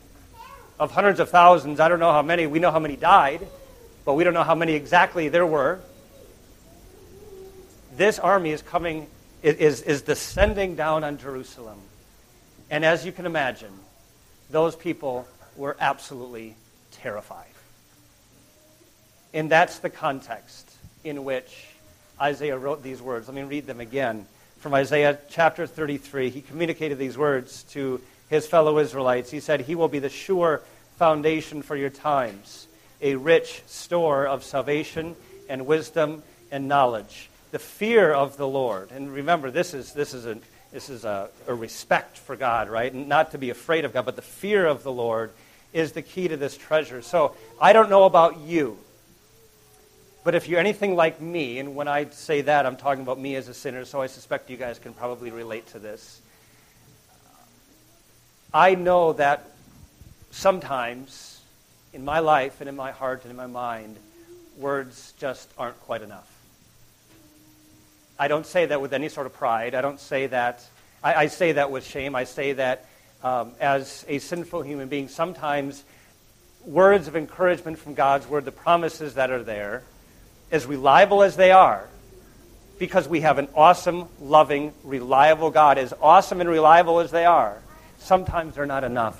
of 0.79 0.91
hundreds 0.91 1.19
of 1.19 1.29
thousands. 1.29 1.79
I 1.79 1.87
don't 1.87 1.99
know 1.99 2.11
how 2.11 2.21
many. 2.21 2.47
We 2.47 2.59
know 2.59 2.71
how 2.71 2.79
many 2.79 2.95
died, 2.95 3.47
but 4.05 4.13
we 4.13 4.23
don't 4.23 4.33
know 4.33 4.43
how 4.43 4.55
many 4.55 4.73
exactly 4.73 5.29
there 5.29 5.45
were. 5.45 5.79
This 7.99 8.17
army 8.17 8.51
is 8.51 8.61
coming, 8.61 9.07
is, 9.43 9.81
is 9.81 10.03
descending 10.03 10.75
down 10.75 11.03
on 11.03 11.17
Jerusalem. 11.17 11.77
And 12.69 12.85
as 12.85 13.05
you 13.05 13.11
can 13.11 13.25
imagine, 13.25 13.73
those 14.49 14.73
people 14.73 15.27
were 15.57 15.75
absolutely 15.81 16.55
terrified. 16.93 17.51
And 19.33 19.51
that's 19.51 19.79
the 19.79 19.89
context 19.89 20.71
in 21.03 21.25
which 21.25 21.67
Isaiah 22.21 22.57
wrote 22.57 22.83
these 22.83 23.01
words. 23.01 23.27
Let 23.27 23.35
me 23.35 23.43
read 23.43 23.67
them 23.67 23.81
again. 23.81 24.25
From 24.59 24.73
Isaiah 24.75 25.19
chapter 25.29 25.67
33, 25.67 26.29
he 26.29 26.39
communicated 26.39 26.99
these 26.99 27.17
words 27.17 27.63
to 27.71 27.99
his 28.29 28.47
fellow 28.47 28.79
Israelites. 28.79 29.29
He 29.29 29.41
said, 29.41 29.59
He 29.59 29.75
will 29.75 29.89
be 29.89 29.99
the 29.99 30.07
sure 30.07 30.61
foundation 30.95 31.63
for 31.63 31.75
your 31.75 31.89
times, 31.89 32.65
a 33.01 33.15
rich 33.15 33.61
store 33.67 34.25
of 34.25 34.45
salvation 34.45 35.17
and 35.49 35.65
wisdom 35.65 36.23
and 36.49 36.69
knowledge. 36.69 37.29
The 37.51 37.59
fear 37.59 38.13
of 38.13 38.37
the 38.37 38.47
Lord. 38.47 38.91
And 38.91 39.11
remember, 39.11 39.51
this 39.51 39.73
is, 39.73 39.93
this 39.93 40.13
is 40.13 40.25
an 40.25 40.41
this 40.71 40.89
is 40.89 41.03
a, 41.03 41.29
a 41.47 41.53
respect 41.53 42.17
for 42.17 42.35
God, 42.35 42.69
right? 42.69 42.93
Not 42.93 43.31
to 43.31 43.37
be 43.37 43.49
afraid 43.49 43.85
of 43.85 43.93
God, 43.93 44.05
but 44.05 44.15
the 44.15 44.21
fear 44.21 44.65
of 44.67 44.83
the 44.83 44.91
Lord 44.91 45.31
is 45.73 45.93
the 45.93 46.01
key 46.01 46.27
to 46.27 46.37
this 46.37 46.55
treasure. 46.55 47.01
So 47.01 47.35
I 47.59 47.73
don't 47.73 47.89
know 47.89 48.03
about 48.03 48.39
you, 48.41 48.77
but 50.23 50.35
if 50.35 50.47
you're 50.47 50.59
anything 50.59 50.95
like 50.95 51.21
me, 51.21 51.59
and 51.59 51.75
when 51.75 51.87
I 51.87 52.05
say 52.09 52.41
that, 52.41 52.65
I'm 52.65 52.75
talking 52.75 53.01
about 53.01 53.19
me 53.19 53.35
as 53.35 53.47
a 53.47 53.53
sinner, 53.53 53.85
so 53.85 54.01
I 54.01 54.07
suspect 54.07 54.49
you 54.49 54.57
guys 54.57 54.77
can 54.77 54.93
probably 54.93 55.31
relate 55.31 55.67
to 55.69 55.79
this. 55.79 56.21
I 58.53 58.75
know 58.75 59.13
that 59.13 59.51
sometimes 60.31 61.41
in 61.93 62.05
my 62.05 62.19
life 62.19 62.61
and 62.61 62.69
in 62.69 62.75
my 62.75 62.91
heart 62.91 63.23
and 63.23 63.31
in 63.31 63.37
my 63.37 63.47
mind, 63.47 63.97
words 64.57 65.13
just 65.17 65.49
aren't 65.57 65.79
quite 65.81 66.01
enough. 66.01 66.38
I 68.19 68.27
don't 68.27 68.45
say 68.45 68.65
that 68.65 68.81
with 68.81 68.93
any 68.93 69.09
sort 69.09 69.25
of 69.25 69.33
pride. 69.33 69.73
I 69.73 69.81
don't 69.81 69.99
say 69.99 70.27
that. 70.27 70.63
I, 71.01 71.13
I 71.13 71.27
say 71.27 71.53
that 71.53 71.71
with 71.71 71.85
shame. 71.85 72.15
I 72.15 72.25
say 72.25 72.53
that 72.53 72.85
um, 73.23 73.53
as 73.59 74.05
a 74.07 74.19
sinful 74.19 74.61
human 74.61 74.89
being, 74.89 75.07
sometimes 75.07 75.83
words 76.65 77.07
of 77.07 77.15
encouragement 77.15 77.79
from 77.79 77.93
God's 77.93 78.27
word, 78.27 78.45
the 78.45 78.51
promises 78.51 79.15
that 79.15 79.31
are 79.31 79.41
there, 79.41 79.83
as 80.51 80.65
reliable 80.65 81.23
as 81.23 81.37
they 81.37 81.51
are, 81.51 81.87
because 82.77 83.07
we 83.07 83.21
have 83.21 83.37
an 83.37 83.47
awesome, 83.55 84.07
loving, 84.21 84.73
reliable 84.83 85.49
God, 85.49 85.77
as 85.77 85.93
awesome 86.01 86.41
and 86.41 86.49
reliable 86.49 86.99
as 86.99 87.11
they 87.11 87.25
are, 87.25 87.61
sometimes 87.99 88.55
they're 88.55 88.65
not 88.65 88.83
enough. 88.83 89.19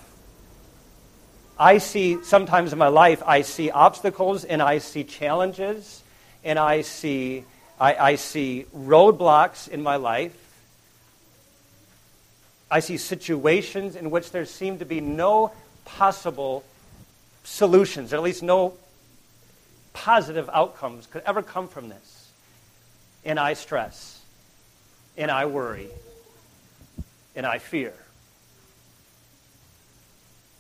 I 1.58 1.78
see, 1.80 2.24
sometimes 2.24 2.72
in 2.72 2.80
my 2.80 2.88
life, 2.88 3.22
I 3.26 3.42
see 3.42 3.70
obstacles 3.70 4.46
and 4.46 4.62
I 4.62 4.78
see 4.78 5.04
challenges 5.04 6.04
and 6.44 6.58
I 6.58 6.82
see, 6.82 7.44
I, 7.80 7.96
I 7.96 8.16
see 8.16 8.66
roadblocks 8.76 9.70
in 9.70 9.82
my 9.82 9.96
life. 9.96 10.36
I 12.70 12.82
see 12.82 12.98
situations 12.98 13.96
in 13.96 14.12
which 14.12 14.32
there 14.32 14.46
seem 14.46 14.80
to 14.80 14.86
be 14.86 15.02
no 15.02 15.52
possible 15.86 16.64
solutions, 17.44 18.14
or 18.14 18.18
at 18.18 18.22
least 18.22 18.44
no 18.44 18.74
positive 19.94 20.50
outcomes 20.54 21.08
could 21.08 21.24
ever 21.26 21.42
come 21.42 21.68
from 21.68 21.90
this. 21.90 22.30
And 23.26 23.40
I 23.40 23.54
stress, 23.54 24.22
and 25.18 25.32
I 25.32 25.46
worry, 25.46 25.90
and 27.36 27.46
I 27.46 27.58
fear. 27.58 27.94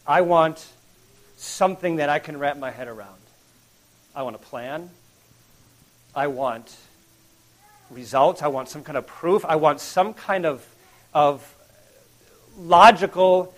I 0.07 0.21
want 0.21 0.65
something 1.37 1.97
that 1.97 2.09
I 2.09 2.19
can 2.19 2.37
wrap 2.37 2.57
my 2.57 2.71
head 2.71 2.87
around. 2.87 3.19
I 4.15 4.23
want 4.23 4.35
a 4.35 4.39
plan. 4.39 4.89
I 6.15 6.27
want 6.27 6.75
results. 7.89 8.41
I 8.41 8.47
want 8.47 8.69
some 8.69 8.83
kind 8.83 8.97
of 8.97 9.07
proof. 9.07 9.45
I 9.45 9.55
want 9.55 9.79
some 9.79 10.13
kind 10.13 10.45
of, 10.45 10.65
of 11.13 11.55
logical 12.57 13.53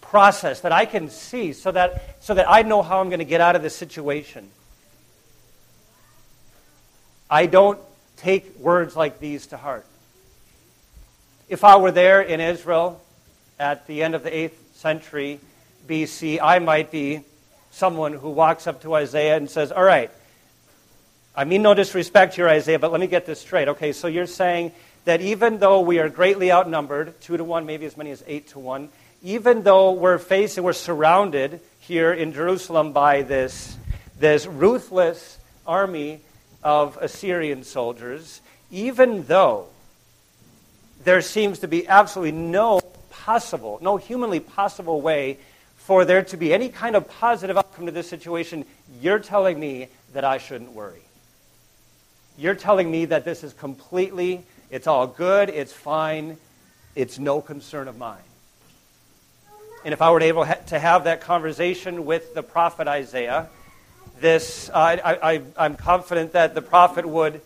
process 0.00 0.60
that 0.60 0.72
I 0.72 0.86
can 0.86 1.10
see 1.10 1.52
so 1.52 1.72
that, 1.72 2.16
so 2.20 2.34
that 2.34 2.48
I 2.48 2.62
know 2.62 2.82
how 2.82 3.00
I'm 3.00 3.08
going 3.08 3.18
to 3.18 3.24
get 3.24 3.40
out 3.40 3.56
of 3.56 3.62
this 3.62 3.74
situation. 3.74 4.50
I 7.30 7.46
don't 7.46 7.80
take 8.16 8.58
words 8.58 8.94
like 8.94 9.18
these 9.18 9.48
to 9.48 9.56
heart. 9.56 9.84
If 11.48 11.64
I 11.64 11.76
were 11.76 11.90
there 11.90 12.22
in 12.22 12.40
Israel 12.40 13.00
at 13.58 13.86
the 13.86 14.02
end 14.02 14.14
of 14.14 14.22
the 14.22 14.30
8th 14.30 14.52
century 14.74 15.40
BC, 15.86 16.38
I 16.40 16.58
might 16.58 16.90
be 16.90 17.22
someone 17.70 18.12
who 18.12 18.30
walks 18.30 18.66
up 18.66 18.82
to 18.82 18.94
Isaiah 18.94 19.36
and 19.36 19.50
says, 19.50 19.72
All 19.72 19.82
right, 19.82 20.10
I 21.36 21.44
mean 21.44 21.62
no 21.62 21.74
disrespect 21.74 22.34
here, 22.34 22.48
Isaiah, 22.48 22.78
but 22.78 22.92
let 22.92 23.00
me 23.00 23.08
get 23.08 23.26
this 23.26 23.40
straight. 23.40 23.66
Okay, 23.66 23.92
so 23.92 24.06
you're 24.06 24.26
saying 24.26 24.70
that 25.04 25.20
even 25.20 25.58
though 25.58 25.80
we 25.80 25.98
are 25.98 26.08
greatly 26.08 26.52
outnumbered, 26.52 27.20
two 27.20 27.36
to 27.36 27.42
one, 27.42 27.66
maybe 27.66 27.86
as 27.86 27.96
many 27.96 28.12
as 28.12 28.22
eight 28.28 28.48
to 28.48 28.60
one, 28.60 28.88
even 29.22 29.62
though 29.62 29.92
we're 29.92 30.18
facing, 30.18 30.62
we're 30.62 30.72
surrounded 30.72 31.60
here 31.80 32.12
in 32.12 32.32
Jerusalem 32.32 32.92
by 32.92 33.22
this, 33.22 33.76
this 34.18 34.46
ruthless 34.46 35.38
army 35.66 36.20
of 36.62 36.98
Assyrian 36.98 37.64
soldiers, 37.64 38.40
even 38.70 39.24
though 39.24 39.66
there 41.02 41.20
seems 41.20 41.58
to 41.60 41.68
be 41.68 41.88
absolutely 41.88 42.32
no 42.32 42.80
possible, 43.10 43.78
no 43.82 43.96
humanly 43.96 44.40
possible 44.40 45.00
way 45.00 45.38
for 45.76 46.04
there 46.04 46.22
to 46.22 46.36
be 46.36 46.54
any 46.54 46.68
kind 46.68 46.96
of 46.96 47.08
positive 47.08 47.58
outcome 47.58 47.86
to 47.86 47.92
this 47.92 48.08
situation, 48.08 48.64
you're 49.02 49.18
telling 49.18 49.58
me 49.58 49.88
that 50.12 50.24
I 50.24 50.38
shouldn't 50.38 50.72
worry. 50.72 51.03
You're 52.36 52.54
telling 52.54 52.90
me 52.90 53.04
that 53.06 53.24
this 53.24 53.44
is 53.44 53.52
completely, 53.52 54.44
it's 54.70 54.86
all 54.86 55.06
good, 55.06 55.48
it's 55.48 55.72
fine, 55.72 56.36
it's 56.94 57.18
no 57.18 57.40
concern 57.40 57.88
of 57.88 57.96
mine. 57.96 58.18
And 59.84 59.92
if 59.92 60.00
I 60.00 60.10
were 60.10 60.20
able 60.20 60.44
to 60.44 60.78
have 60.78 61.04
that 61.04 61.20
conversation 61.20 62.06
with 62.06 62.34
the 62.34 62.42
prophet 62.42 62.88
Isaiah, 62.88 63.48
this, 64.20 64.70
I, 64.74 65.42
am 65.56 65.76
confident 65.76 66.32
that 66.32 66.54
the 66.54 66.62
prophet 66.62 67.04
would 67.04 67.40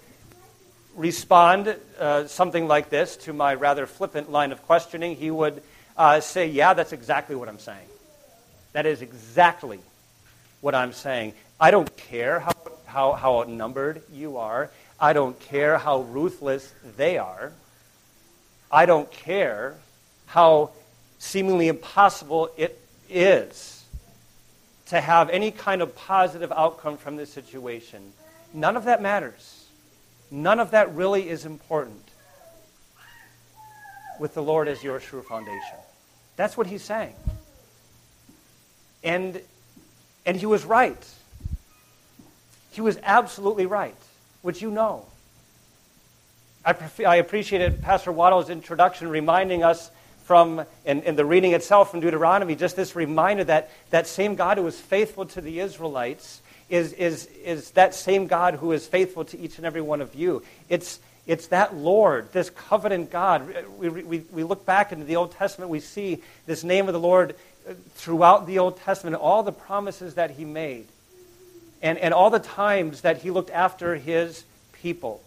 respond 0.94 1.76
uh, 1.98 2.26
something 2.26 2.68
like 2.68 2.90
this 2.90 3.16
to 3.16 3.32
my 3.32 3.54
rather 3.54 3.86
flippant 3.86 4.30
line 4.30 4.52
of 4.52 4.62
questioning. 4.62 5.16
He 5.16 5.30
would 5.30 5.62
uh, 5.96 6.20
say, 6.20 6.46
Yeah, 6.46 6.74
that's 6.74 6.92
exactly 6.92 7.36
what 7.36 7.48
I'm 7.48 7.58
saying. 7.58 7.86
That 8.72 8.86
is 8.86 9.02
exactly 9.02 9.80
what 10.60 10.74
I'm 10.74 10.92
saying. 10.92 11.34
I 11.60 11.70
don't 11.70 11.94
care 11.96 12.40
how, 12.40 12.52
how, 12.86 13.12
how 13.12 13.38
outnumbered 13.40 14.02
you 14.12 14.36
are, 14.36 14.70
I 15.00 15.12
don't 15.12 15.38
care 15.38 15.78
how 15.78 16.00
ruthless 16.00 16.72
they 16.96 17.18
are. 17.18 17.52
I 18.70 18.86
don't 18.86 19.10
care 19.10 19.76
how 20.26 20.70
seemingly 21.18 21.68
impossible 21.68 22.50
it 22.56 22.80
is 23.08 23.84
to 24.86 25.00
have 25.00 25.30
any 25.30 25.50
kind 25.50 25.82
of 25.82 25.94
positive 25.94 26.50
outcome 26.52 26.96
from 26.96 27.16
this 27.16 27.32
situation. 27.32 28.12
None 28.52 28.76
of 28.76 28.84
that 28.84 29.02
matters. 29.02 29.66
None 30.30 30.60
of 30.60 30.72
that 30.72 30.94
really 30.94 31.28
is 31.28 31.44
important 31.44 32.02
with 34.18 34.34
the 34.34 34.42
Lord 34.42 34.68
as 34.68 34.82
your 34.82 35.00
sure 35.00 35.22
foundation. 35.22 35.78
That's 36.36 36.56
what 36.56 36.66
he's 36.66 36.82
saying. 36.82 37.14
And, 39.02 39.40
and 40.26 40.36
he 40.36 40.46
was 40.46 40.64
right. 40.64 41.06
He 42.72 42.80
was 42.80 42.98
absolutely 43.02 43.66
right, 43.66 43.96
which 44.42 44.62
you 44.62 44.70
know. 44.70 45.06
I, 46.64 46.74
I 47.06 47.16
appreciated 47.16 47.82
Pastor 47.82 48.12
Waddle's 48.12 48.50
introduction 48.50 49.08
reminding 49.08 49.62
us 49.62 49.90
from, 50.24 50.64
in, 50.84 51.16
the 51.16 51.24
reading 51.24 51.52
itself 51.52 51.90
from 51.90 52.00
Deuteronomy, 52.00 52.54
just 52.54 52.76
this 52.76 52.94
reminder 52.94 53.44
that 53.44 53.70
that 53.88 54.06
same 54.06 54.34
God 54.34 54.58
who 54.58 54.64
was 54.64 54.78
faithful 54.78 55.24
to 55.24 55.40
the 55.40 55.60
Israelites 55.60 56.42
is, 56.68 56.92
is, 56.92 57.26
is 57.42 57.70
that 57.70 57.94
same 57.94 58.26
God 58.26 58.56
who 58.56 58.72
is 58.72 58.86
faithful 58.86 59.24
to 59.24 59.38
each 59.38 59.56
and 59.56 59.64
every 59.64 59.80
one 59.80 60.02
of 60.02 60.14
you. 60.14 60.42
It's, 60.68 61.00
it's 61.26 61.46
that 61.46 61.74
Lord, 61.74 62.30
this 62.32 62.50
covenant 62.50 63.10
God. 63.10 63.54
We, 63.78 63.88
we, 63.88 64.18
we 64.30 64.44
look 64.44 64.66
back 64.66 64.92
into 64.92 65.06
the 65.06 65.16
Old 65.16 65.32
Testament, 65.32 65.70
we 65.70 65.80
see 65.80 66.22
this 66.44 66.62
name 66.62 66.88
of 66.88 66.92
the 66.92 67.00
Lord 67.00 67.34
throughout 67.94 68.46
the 68.46 68.58
Old 68.58 68.78
Testament, 68.80 69.16
all 69.16 69.42
the 69.42 69.52
promises 69.52 70.14
that 70.14 70.32
he 70.32 70.44
made, 70.44 70.86
and, 71.82 71.98
and 71.98 72.12
all 72.12 72.30
the 72.30 72.38
times 72.38 73.02
that 73.02 73.18
he 73.18 73.30
looked 73.30 73.50
after 73.50 73.94
his 73.96 74.44
people. 74.72 75.22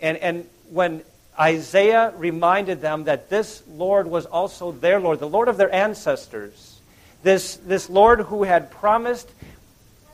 And, 0.00 0.16
and 0.18 0.46
when 0.70 1.02
Isaiah 1.38 2.12
reminded 2.16 2.80
them 2.80 3.04
that 3.04 3.30
this 3.30 3.62
Lord 3.68 4.06
was 4.06 4.26
also 4.26 4.72
their 4.72 5.00
Lord, 5.00 5.20
the 5.20 5.28
Lord 5.28 5.48
of 5.48 5.56
their 5.56 5.72
ancestors. 5.74 6.78
This, 7.22 7.56
this 7.56 7.90
Lord 7.90 8.20
who 8.20 8.44
had 8.44 8.70
promised 8.70 9.30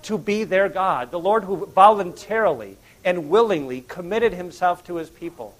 to 0.02 0.18
be 0.18 0.44
their 0.44 0.68
God, 0.68 1.10
the 1.10 1.18
Lord 1.18 1.44
who 1.44 1.66
voluntarily 1.66 2.76
and 3.04 3.28
willingly 3.28 3.80
committed 3.80 4.32
himself 4.32 4.84
to 4.86 4.96
his 4.96 5.10
people, 5.10 5.54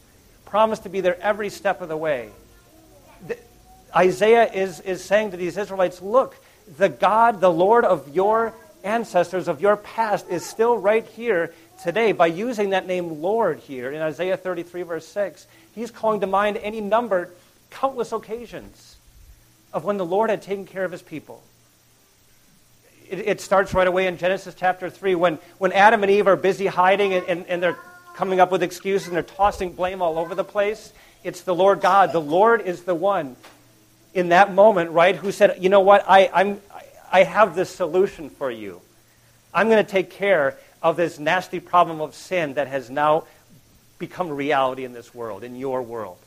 promised 0.45 0.85
to 0.85 0.89
be 0.89 1.01
there 1.01 1.21
every 1.21 1.49
step 1.49 1.81
of 1.81 1.89
the 1.89 1.97
way. 1.97 2.31
The, 3.27 3.39
Isaiah 3.95 4.51
is, 4.53 4.81
is 4.81 5.03
saying 5.05 5.31
to 5.31 5.37
these 5.37 5.57
Israelites, 5.57 6.03
look, 6.03 6.37
the 6.79 6.89
God, 6.89 7.41
the 7.41 7.51
Lord 7.51 7.85
of 7.85 8.15
your 8.15 8.53
ancestors, 8.87 9.49
of 9.49 9.61
your 9.61 9.77
past, 9.77 10.29
is 10.31 10.45
still 10.45 10.79
right 10.79 11.05
here 11.05 11.53
today 11.83 12.13
by 12.13 12.27
using 12.27 12.71
that 12.71 12.87
name 12.87 13.21
Lord 13.21 13.59
here 13.59 13.91
in 13.91 14.01
Isaiah 14.01 14.37
33, 14.37 14.83
verse 14.83 15.07
6. 15.09 15.47
He's 15.75 15.91
calling 15.91 16.21
to 16.21 16.27
mind 16.27 16.57
any 16.59 16.81
number, 16.81 17.31
countless 17.71 18.13
occasions 18.13 18.97
of 19.73 19.85
when 19.85 19.99
the 19.99 20.07
Lord 20.07 20.31
had 20.31 20.41
taken 20.41 20.65
care 20.67 20.85
of 20.85 20.93
his 20.93 21.03
people. 21.03 21.43
It, 23.09 23.19
it 23.19 23.41
starts 23.41 23.75
right 23.75 23.87
away 23.87 24.07
in 24.07 24.17
Genesis 24.17 24.55
chapter 24.57 24.89
3 24.89 25.15
when, 25.17 25.39
when 25.59 25.73
Adam 25.73 26.03
and 26.03 26.11
Eve 26.11 26.29
are 26.29 26.37
busy 26.37 26.67
hiding 26.67 27.13
and, 27.13 27.27
and, 27.27 27.47
and 27.47 27.63
they're 27.63 27.79
coming 28.15 28.41
up 28.41 28.51
with 28.51 28.63
excuses 28.63 29.09
and 29.09 29.17
they're 29.17 29.23
tossing 29.23 29.73
blame 29.73 30.01
all 30.01 30.19
over 30.19 30.35
the 30.35 30.45
place. 30.45 30.93
It's 31.23 31.43
the 31.43 31.55
Lord 31.55 31.81
God. 31.81 32.13
The 32.13 32.21
Lord 32.21 32.63
is 32.63 32.85
the 32.85 32.95
one 32.95 33.37
in 34.15 34.31
that 34.31 34.55
moment, 34.55 34.91
right, 34.93 35.15
who 35.15 35.31
said, 35.31 35.59
You 35.61 35.69
know 35.69 35.81
what? 35.81 36.05
I, 36.09 36.31
I'm, 36.33 36.61
I 37.11 37.25
have 37.25 37.55
this 37.55 37.71
solution 37.71 38.31
for 38.31 38.51
you. 38.51 38.81
I'm 39.53 39.69
going 39.69 39.85
to 39.85 39.91
take 39.91 40.11
care 40.11 40.57
of 40.83 40.97
this 40.97 41.19
nasty 41.19 41.61
problem 41.61 42.01
of 42.01 42.15
sin 42.15 42.55
that 42.55 42.69
has 42.69 42.91
now 42.91 43.25
become 43.99 44.31
reality 44.31 44.85
in 44.85 44.93
this 44.93 45.15
world, 45.15 45.43
in 45.43 45.57
your 45.57 45.83
world. 45.83 46.19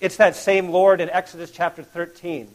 It's 0.00 0.16
that 0.18 0.36
same 0.36 0.68
Lord 0.68 1.00
in 1.00 1.08
Exodus 1.08 1.50
chapter 1.50 1.82
13 1.82 2.48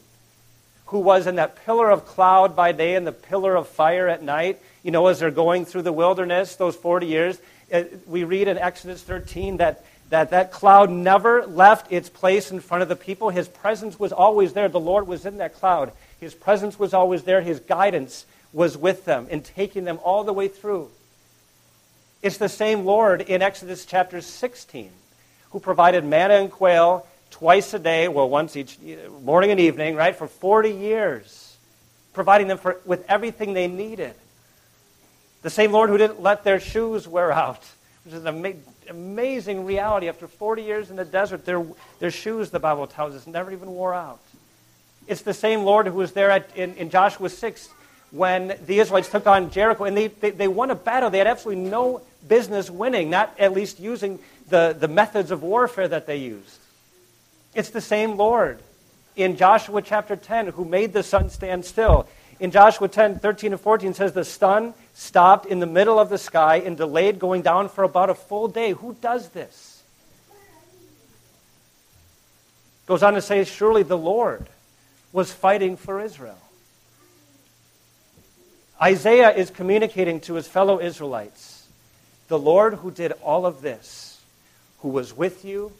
who 0.92 1.00
was 1.00 1.26
in 1.26 1.36
that 1.36 1.66
pillar 1.66 1.90
of 1.90 2.06
cloud 2.06 2.54
by 2.54 2.74
day 2.74 2.96
and 2.96 3.08
the 3.08 3.14
pillar 3.14 3.56
of 3.56 3.66
fire 3.70 4.10
at 4.10 4.22
night. 4.22 4.60
You 4.84 4.92
know, 4.92 5.08
as 5.08 5.20
they're 5.20 5.32
going 5.32 5.64
through 5.64 5.84
the 5.84 5.94
wilderness 5.94 6.58
those 6.58 6.76
40 6.76 7.08
years, 7.08 7.40
uh, 7.74 7.84
we 8.06 8.26
read 8.26 8.50
in 8.50 8.58
Exodus 8.58 9.02
13 9.02 9.58
that 9.58 9.86
that 10.10 10.32
that 10.32 10.52
cloud 10.52 10.90
never 10.90 11.46
left 11.46 11.90
its 11.90 12.10
place 12.10 12.52
in 12.52 12.60
front 12.60 12.84
of 12.84 12.90
the 12.90 12.98
people. 12.98 13.30
His 13.30 13.48
presence 13.48 13.98
was 13.98 14.12
always 14.12 14.52
there. 14.52 14.68
The 14.68 14.78
Lord 14.78 15.08
was 15.08 15.26
in 15.26 15.38
that 15.38 15.56
cloud. 15.56 15.94
His 16.22 16.34
presence 16.34 16.80
was 16.80 16.94
always 16.94 17.24
there. 17.24 17.42
His 17.42 17.60
guidance 17.60 18.26
was 18.54 18.78
with 18.78 19.06
them 19.06 19.28
in 19.30 19.42
taking 19.42 19.84
them 19.84 20.00
all 20.04 20.24
the 20.24 20.32
way 20.32 20.48
through. 20.48 20.90
It's 22.22 22.38
the 22.38 22.48
same 22.48 22.86
Lord 22.86 23.22
in 23.22 23.42
Exodus 23.42 23.86
chapter 23.86 24.22
16 24.22 24.92
who 25.50 25.60
provided 25.60 26.06
manna 26.06 26.36
and 26.36 26.52
quail 26.52 27.08
twice 27.32 27.74
a 27.74 27.80
day, 27.80 28.08
well, 28.08 28.30
once 28.30 28.56
each 28.56 28.78
uh, 28.78 29.10
morning 29.22 29.52
and 29.52 29.60
evening, 29.60 29.96
right, 29.96 30.16
for 30.16 30.28
40 30.28 30.70
years, 30.70 31.58
providing 32.14 32.48
them 32.48 32.58
for, 32.58 32.80
with 32.86 33.04
everything 33.10 33.54
they 33.54 33.68
needed. 33.68 34.14
The 35.42 35.50
same 35.50 35.72
Lord 35.72 35.90
who 35.90 35.98
didn't 35.98 36.22
let 36.22 36.44
their 36.44 36.60
shoes 36.60 37.08
wear 37.08 37.32
out, 37.32 37.64
which 38.06 38.14
is 38.14 38.26
an 38.26 38.28
ama- 38.28 38.60
amazing 38.90 39.66
reality. 39.66 40.08
After 40.08 40.28
40 40.28 40.62
years 40.62 40.90
in 40.92 40.98
the 40.98 41.06
desert, 41.06 41.46
their, 41.46 41.66
their 42.00 42.12
shoes, 42.12 42.52
the 42.52 42.60
Bible 42.60 42.86
tells 42.86 43.16
us, 43.16 43.26
never 43.26 43.52
even 43.52 43.72
wore 43.72 43.94
out. 43.94 44.20
It's 45.12 45.24
the 45.24 45.34
same 45.34 45.64
Lord 45.66 45.88
who 45.88 45.96
was 45.96 46.14
there 46.14 46.32
at, 46.32 46.56
in, 46.56 46.74
in 46.76 46.90
Joshua 46.90 47.28
6 47.28 47.70
when 48.12 48.58
the 48.66 48.80
Israelites 48.80 49.10
took 49.10 49.28
on 49.28 49.52
Jericho, 49.52 49.84
and 49.84 49.98
they, 49.98 50.08
they, 50.08 50.30
they, 50.30 50.48
won 50.48 50.72
a 50.72 50.76
battle 50.76 51.10
they 51.10 51.18
had 51.18 51.28
absolutely 51.28 51.66
no 51.66 52.00
business 52.26 52.70
winning, 52.70 53.10
not 53.10 53.38
at 53.38 53.52
least 53.52 53.82
using 53.82 54.20
the, 54.48 54.74
the 54.80 54.88
methods 54.88 55.30
of 55.30 55.44
warfare 55.44 55.90
that 55.90 56.08
they 56.08 56.16
used. 56.16 56.60
It's 57.54 57.72
the 57.72 57.82
same 57.82 58.16
Lord 58.16 58.60
in 59.18 59.36
Joshua 59.36 59.82
chapter 59.82 60.16
10 60.16 60.48
who 60.48 60.64
made 60.64 60.94
the 60.94 61.04
sun 61.04 61.30
stand 61.30 61.66
still. 61.66 62.08
In 62.40 62.52
Joshua 62.52 62.88
10, 62.88 63.20
13 63.20 63.52
and 63.52 63.60
14 63.60 63.94
says 63.94 64.14
the 64.14 64.24
sun 64.24 64.74
stopped 64.94 65.46
in 65.46 65.60
the 65.60 65.66
middle 65.66 66.00
of 66.00 66.08
the 66.08 66.18
sky 66.18 66.62
and 66.66 66.78
delayed 66.78 67.20
going 67.20 67.42
down 67.42 67.68
for 67.68 67.84
about 67.84 68.10
a 68.10 68.16
full 68.16 68.48
day. 68.48 68.72
Who 68.72 68.96
does 69.02 69.28
this? 69.30 69.84
Goes 72.86 73.04
on 73.04 73.16
to 73.16 73.22
say, 73.22 73.44
surely 73.44 73.84
the 73.84 73.98
Lord 73.98 74.48
was 75.12 75.32
fighting 75.32 75.78
for 75.78 76.00
Israel. 76.00 76.38
Isaiah 78.82 79.32
is 79.32 79.50
communicating 79.50 80.20
to 80.22 80.36
his 80.36 80.48
fellow 80.48 80.80
Israelites 80.80 81.68
the 82.28 82.40
Lord 82.40 82.76
who 82.76 82.92
did 82.92 83.12
all 83.24 83.46
of 83.46 83.62
this, 83.62 84.22
who 84.80 84.88
was 84.88 85.16
with 85.16 85.44
you, 85.44 85.74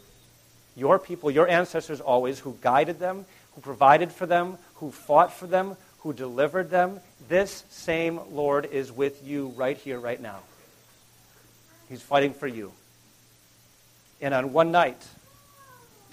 your 0.76 1.00
people, 1.00 1.32
your 1.32 1.48
ancestors 1.48 2.02
always, 2.02 2.40
who 2.40 2.58
guided 2.62 3.00
them, 3.00 3.26
who 3.56 3.62
provided 3.62 4.12
for 4.12 4.26
them, 4.26 4.58
who 4.76 4.92
fought 4.92 5.32
for 5.32 5.48
them, 5.48 5.78
who 6.00 6.12
delivered 6.12 6.70
them, 6.70 7.00
this 7.30 7.64
same 7.70 8.20
Lord 8.32 8.66
is 8.66 8.92
with 8.92 9.26
you 9.26 9.48
right 9.56 9.78
here, 9.78 10.00
right 10.00 10.22
now. 10.22 10.40
He's 11.88 12.02
fighting 12.02 12.34
for 12.34 12.48
you. 12.48 12.74
And 14.22 14.34
on 14.34 14.52
one 14.52 14.72
night, 14.72 15.02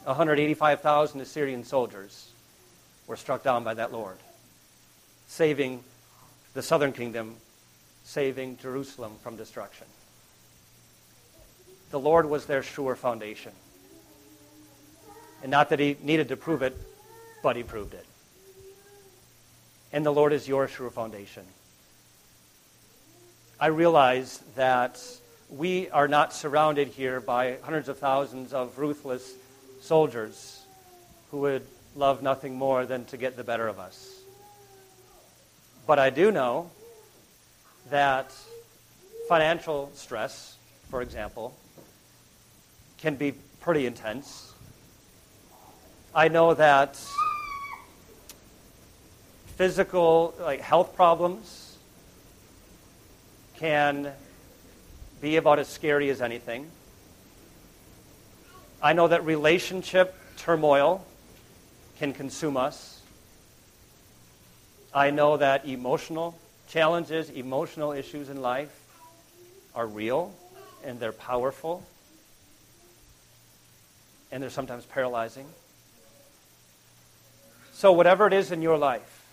185,000 0.04 1.20
Assyrian 1.20 1.64
soldiers 1.64 2.30
were 3.08 3.16
struck 3.16 3.42
down 3.42 3.64
by 3.64 3.74
that 3.74 3.90
Lord, 3.90 4.18
saving 5.26 5.82
the 6.54 6.62
southern 6.62 6.92
kingdom, 6.92 7.34
saving 8.04 8.58
Jerusalem 8.58 9.12
from 9.22 9.36
destruction. 9.36 9.86
The 11.90 11.98
Lord 11.98 12.26
was 12.26 12.46
their 12.46 12.62
sure 12.62 12.94
foundation. 12.94 13.52
And 15.42 15.50
not 15.50 15.70
that 15.70 15.80
he 15.80 15.96
needed 16.02 16.28
to 16.28 16.36
prove 16.36 16.62
it, 16.62 16.76
but 17.42 17.56
he 17.56 17.62
proved 17.62 17.94
it. 17.94 18.04
And 19.92 20.04
the 20.04 20.12
Lord 20.12 20.32
is 20.32 20.46
your 20.46 20.68
sure 20.68 20.90
foundation. 20.90 21.44
I 23.58 23.68
realize 23.68 24.42
that 24.54 25.02
we 25.49 25.88
are 25.90 26.08
not 26.08 26.34
surrounded 26.34 26.88
here 26.88 27.21
by 27.21 27.56
hundreds 27.62 27.88
of 27.88 27.99
thousands 27.99 28.52
of 28.52 28.78
ruthless 28.78 29.32
soldiers 29.80 30.62
who 31.30 31.38
would 31.38 31.66
love 31.99 32.23
nothing 32.23 32.54
more 32.54 32.87
than 32.87 33.04
to 33.06 33.19
get 33.19 33.37
the 33.37 33.45
better 33.45 33.69
of 33.69 33.78
us. 33.78 34.21
But 35.87 35.99
I 35.99 36.08
do 36.08 36.30
know 36.30 36.71
that 37.91 38.32
financial 39.28 39.91
stress, 39.95 40.56
for 40.91 41.02
example, 41.02 41.54
can 42.99 43.17
be 43.17 43.32
pretty 43.61 43.84
intense 43.84 44.49
I 46.15 46.28
know 46.28 46.54
that 46.54 46.99
physical 49.56 50.34
like 50.41 50.61
health 50.61 50.97
problems 50.97 51.76
can 53.56 54.13
be 55.21 55.37
about 55.37 55.58
as 55.58 55.69
scary 55.69 56.08
as 56.08 56.23
anything. 56.23 56.71
I 58.82 58.95
know 58.95 59.06
that 59.06 59.25
relationship 59.25 60.15
turmoil 60.39 61.04
can 61.99 62.13
consume 62.13 62.56
us. 62.56 63.00
I 64.95 65.11
know 65.11 65.37
that 65.37 65.67
emotional 65.67 66.39
challenges, 66.69 67.28
emotional 67.30 67.93
issues 67.93 68.28
in 68.28 68.41
life 68.41 68.75
are 69.75 69.87
real 69.87 70.32
and 70.84 71.00
they're 71.00 71.13
powerful 71.13 71.82
and 74.30 74.43
they're 74.43 74.50
sometimes 74.50 74.84
paralyzing. 74.84 75.47
So, 77.73 77.93
whatever 77.93 78.26
it 78.26 78.32
is 78.32 78.50
in 78.50 78.61
your 78.63 78.76
life, 78.76 79.25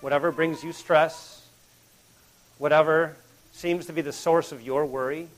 whatever 0.00 0.30
brings 0.30 0.62
you 0.62 0.72
stress, 0.72 1.46
whatever 2.58 3.16
seems 3.52 3.86
to 3.86 3.92
be 3.92 4.02
the 4.02 4.12
source 4.12 4.52
of 4.52 4.62
your 4.62 4.86
worry, 4.86 5.28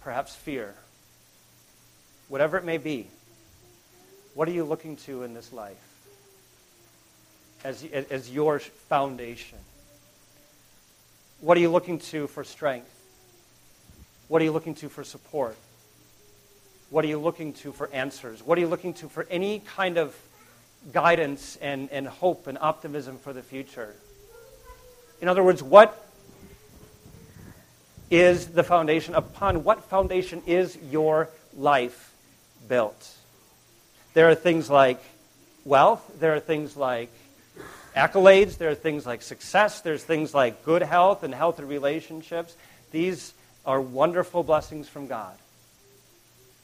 perhaps 0.00 0.34
fear, 0.34 0.74
whatever 2.28 2.58
it 2.58 2.64
may 2.64 2.78
be, 2.78 3.08
what 4.36 4.46
are 4.46 4.52
you 4.52 4.62
looking 4.62 4.96
to 4.98 5.24
in 5.24 5.34
this 5.34 5.52
life 5.52 5.76
as, 7.64 7.84
as 7.84 8.30
your 8.30 8.60
foundation? 8.60 9.58
What 11.40 11.56
are 11.56 11.60
you 11.60 11.70
looking 11.70 11.98
to 11.98 12.28
for 12.28 12.44
strength? 12.44 12.92
What 14.28 14.40
are 14.40 14.44
you 14.44 14.52
looking 14.52 14.76
to 14.76 14.88
for 14.88 15.02
support? 15.02 15.56
What 16.90 17.04
are 17.04 17.08
you 17.08 17.18
looking 17.18 17.52
to 17.54 17.72
for 17.72 17.90
answers? 17.92 18.46
What 18.46 18.56
are 18.58 18.60
you 18.60 18.68
looking 18.68 18.94
to 18.94 19.08
for 19.08 19.26
any 19.28 19.58
kind 19.58 19.98
of 19.98 20.14
guidance 20.92 21.56
and, 21.60 21.90
and 21.90 22.06
hope 22.06 22.46
and 22.46 22.58
optimism 22.58 23.18
for 23.18 23.32
the 23.32 23.42
future. 23.42 23.94
In 25.20 25.28
other 25.28 25.42
words, 25.42 25.62
what 25.62 26.06
is 28.10 28.48
the 28.48 28.62
foundation? 28.62 29.14
Upon 29.14 29.64
what 29.64 29.84
foundation 29.84 30.42
is 30.46 30.78
your 30.90 31.28
life 31.56 32.12
built? 32.68 33.14
There 34.16 34.30
are 34.30 34.34
things 34.34 34.70
like 34.70 34.98
wealth, 35.66 36.02
there 36.18 36.34
are 36.34 36.40
things 36.40 36.74
like 36.74 37.10
accolades, 37.94 38.56
there 38.56 38.70
are 38.70 38.74
things 38.74 39.04
like 39.04 39.20
success, 39.20 39.82
there's 39.82 40.02
things 40.02 40.32
like 40.32 40.64
good 40.64 40.80
health 40.80 41.22
and 41.22 41.34
healthy 41.34 41.64
relationships. 41.64 42.56
These 42.92 43.34
are 43.66 43.78
wonderful 43.78 44.42
blessings 44.42 44.88
from 44.88 45.06
God. 45.06 45.36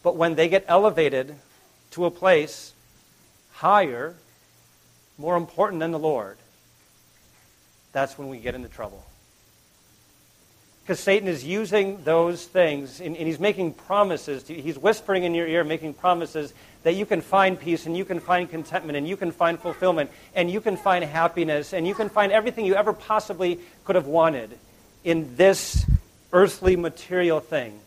But 0.02 0.16
when 0.16 0.34
they 0.34 0.48
get 0.48 0.64
elevated 0.66 1.34
to 1.90 2.06
a 2.06 2.10
place 2.10 2.72
higher, 3.52 4.14
more 5.18 5.36
important 5.36 5.80
than 5.80 5.90
the 5.90 5.98
Lord, 5.98 6.38
that's 7.92 8.16
when 8.16 8.28
we 8.28 8.38
get 8.38 8.54
into 8.54 8.68
trouble. 8.68 9.04
Because 10.82 11.00
Satan 11.00 11.28
is 11.28 11.44
using 11.44 12.02
those 12.04 12.46
things, 12.46 12.98
and, 12.98 13.14
and 13.14 13.26
he's 13.26 13.38
making 13.38 13.74
promises. 13.74 14.42
To, 14.44 14.54
he's 14.54 14.78
whispering 14.78 15.24
in 15.24 15.34
your 15.34 15.46
ear, 15.46 15.64
making 15.64 15.92
promises 15.92 16.54
that 16.82 16.94
you 16.94 17.06
can 17.06 17.20
find 17.20 17.58
peace, 17.58 17.86
and 17.86 17.96
you 17.96 18.04
can 18.04 18.18
find 18.20 18.50
contentment, 18.50 18.96
and 18.96 19.06
you 19.08 19.16
can 19.16 19.30
find 19.30 19.58
fulfillment, 19.58 20.10
and 20.34 20.50
you 20.50 20.60
can 20.60 20.76
find 20.76 21.04
happiness, 21.04 21.72
and 21.72 21.86
you 21.86 21.94
can 21.94 22.08
find 22.08 22.32
everything 22.32 22.64
you 22.66 22.74
ever 22.74 22.92
possibly 22.92 23.60
could 23.84 23.94
have 23.94 24.06
wanted 24.06 24.58
in 25.04 25.36
this 25.36 25.86
earthly 26.32 26.76
material 26.76 27.40
thing. 27.40 27.78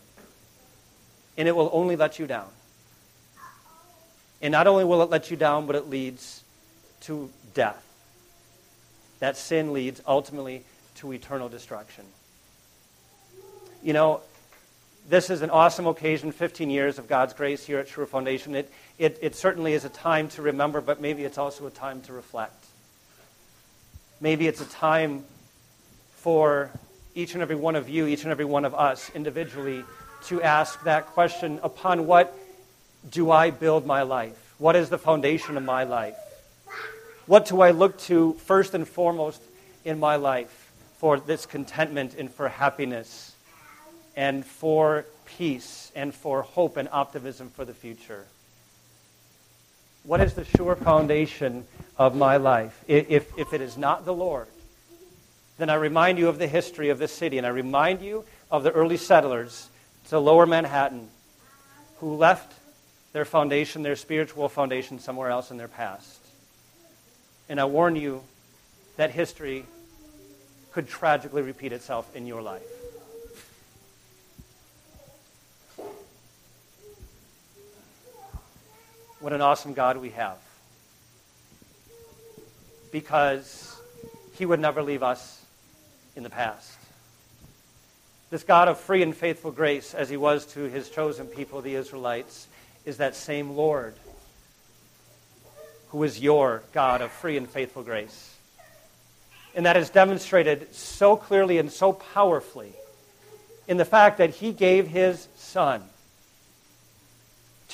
And 1.36 1.46
it 1.46 1.54
will 1.54 1.70
only 1.72 1.96
let 1.96 2.18
you 2.18 2.26
down. 2.26 2.48
And 4.40 4.52
not 4.52 4.66
only 4.66 4.84
will 4.84 5.02
it 5.02 5.10
let 5.10 5.30
you 5.30 5.36
down, 5.36 5.66
but 5.66 5.76
it 5.76 5.88
leads 5.90 6.42
to 7.02 7.30
death. 7.54 7.82
That 9.20 9.36
sin 9.36 9.72
leads 9.72 10.00
ultimately 10.06 10.64
to 10.96 11.12
eternal 11.12 11.48
destruction. 11.48 12.04
You 13.82 13.92
know, 13.92 14.20
this 15.08 15.30
is 15.30 15.42
an 15.42 15.50
awesome 15.50 15.86
occasion 15.86 16.32
15 16.32 16.68
years 16.68 16.98
of 16.98 17.06
God's 17.06 17.32
grace 17.32 17.64
here 17.64 17.78
at 17.78 17.88
Sure 17.88 18.06
Foundation. 18.06 18.56
It, 18.56 18.72
it, 18.98 19.18
it 19.22 19.36
certainly 19.36 19.72
is 19.72 19.84
a 19.84 19.88
time 19.88 20.28
to 20.30 20.42
remember, 20.42 20.80
but 20.80 21.00
maybe 21.00 21.24
it's 21.24 21.38
also 21.38 21.66
a 21.66 21.70
time 21.70 22.00
to 22.02 22.12
reflect. 22.12 22.66
Maybe 24.20 24.48
it's 24.48 24.60
a 24.60 24.68
time 24.68 25.24
for 26.16 26.70
each 27.14 27.34
and 27.34 27.42
every 27.42 27.54
one 27.54 27.76
of 27.76 27.88
you, 27.88 28.06
each 28.06 28.24
and 28.24 28.32
every 28.32 28.44
one 28.44 28.64
of 28.64 28.74
us 28.74 29.10
individually, 29.14 29.84
to 30.24 30.42
ask 30.42 30.82
that 30.82 31.06
question 31.06 31.60
upon 31.62 32.06
what 32.06 32.36
do 33.08 33.30
I 33.30 33.50
build 33.50 33.86
my 33.86 34.02
life? 34.02 34.54
What 34.58 34.74
is 34.74 34.88
the 34.88 34.98
foundation 34.98 35.56
of 35.56 35.62
my 35.62 35.84
life? 35.84 36.16
What 37.26 37.46
do 37.46 37.60
I 37.60 37.70
look 37.70 37.98
to 38.00 38.32
first 38.44 38.74
and 38.74 38.88
foremost 38.88 39.40
in 39.84 40.00
my 40.00 40.16
life 40.16 40.72
for 40.98 41.20
this 41.20 41.46
contentment 41.46 42.14
and 42.18 42.28
for 42.28 42.48
happiness 42.48 43.35
and 44.16 44.44
for 44.44 45.04
peace 45.26 45.92
and 45.94 46.14
for 46.14 46.42
hope 46.42 46.76
and 46.76 46.88
optimism 46.90 47.50
for 47.50 47.64
the 47.64 47.74
future? 47.74 48.24
What 50.04 50.20
is 50.20 50.34
the 50.34 50.44
sure 50.44 50.76
foundation 50.76 51.66
of 51.98 52.16
my 52.16 52.36
life? 52.36 52.84
If, 52.86 53.36
if 53.36 53.52
it 53.52 53.60
is 53.60 53.76
not 53.76 54.04
the 54.04 54.14
Lord, 54.14 54.46
then 55.58 55.68
I 55.68 55.74
remind 55.74 56.18
you 56.18 56.28
of 56.28 56.38
the 56.38 56.46
history 56.46 56.90
of 56.90 56.98
this 56.98 57.12
city, 57.12 57.38
and 57.38 57.46
I 57.46 57.50
remind 57.50 58.02
you 58.02 58.24
of 58.50 58.62
the 58.62 58.70
early 58.70 58.96
settlers 58.96 59.68
to 60.08 60.18
lower 60.18 60.46
Manhattan 60.46 61.08
who 61.98 62.14
left 62.16 62.52
their 63.12 63.24
foundation, 63.24 63.82
their 63.82 63.96
spiritual 63.96 64.48
foundation, 64.48 64.98
somewhere 64.98 65.30
else 65.30 65.50
in 65.50 65.56
their 65.56 65.68
past. 65.68 66.20
And 67.48 67.58
I 67.58 67.64
warn 67.64 67.96
you 67.96 68.22
that 68.96 69.10
history 69.10 69.64
could 70.72 70.88
tragically 70.88 71.42
repeat 71.42 71.72
itself 71.72 72.14
in 72.14 72.26
your 72.26 72.42
life. 72.42 72.62
What 79.20 79.32
an 79.32 79.40
awesome 79.40 79.72
God 79.72 79.96
we 79.96 80.10
have. 80.10 80.38
Because 82.92 83.80
he 84.34 84.44
would 84.44 84.60
never 84.60 84.82
leave 84.82 85.02
us 85.02 85.42
in 86.14 86.22
the 86.22 86.30
past. 86.30 86.78
This 88.28 88.42
God 88.42 88.68
of 88.68 88.78
free 88.78 89.02
and 89.02 89.16
faithful 89.16 89.50
grace, 89.50 89.94
as 89.94 90.10
he 90.10 90.16
was 90.16 90.46
to 90.52 90.60
his 90.60 90.90
chosen 90.90 91.26
people, 91.26 91.62
the 91.62 91.74
Israelites, 91.74 92.48
is 92.84 92.98
that 92.98 93.14
same 93.14 93.56
Lord 93.56 93.94
who 95.88 96.02
is 96.02 96.20
your 96.20 96.62
God 96.72 97.00
of 97.00 97.10
free 97.10 97.36
and 97.36 97.48
faithful 97.48 97.82
grace. 97.82 98.34
And 99.54 99.64
that 99.64 99.76
is 99.76 99.88
demonstrated 99.88 100.74
so 100.74 101.16
clearly 101.16 101.58
and 101.58 101.72
so 101.72 101.92
powerfully 101.92 102.72
in 103.66 103.78
the 103.78 103.84
fact 103.84 104.18
that 104.18 104.30
he 104.30 104.52
gave 104.52 104.88
his 104.88 105.28
son 105.36 105.82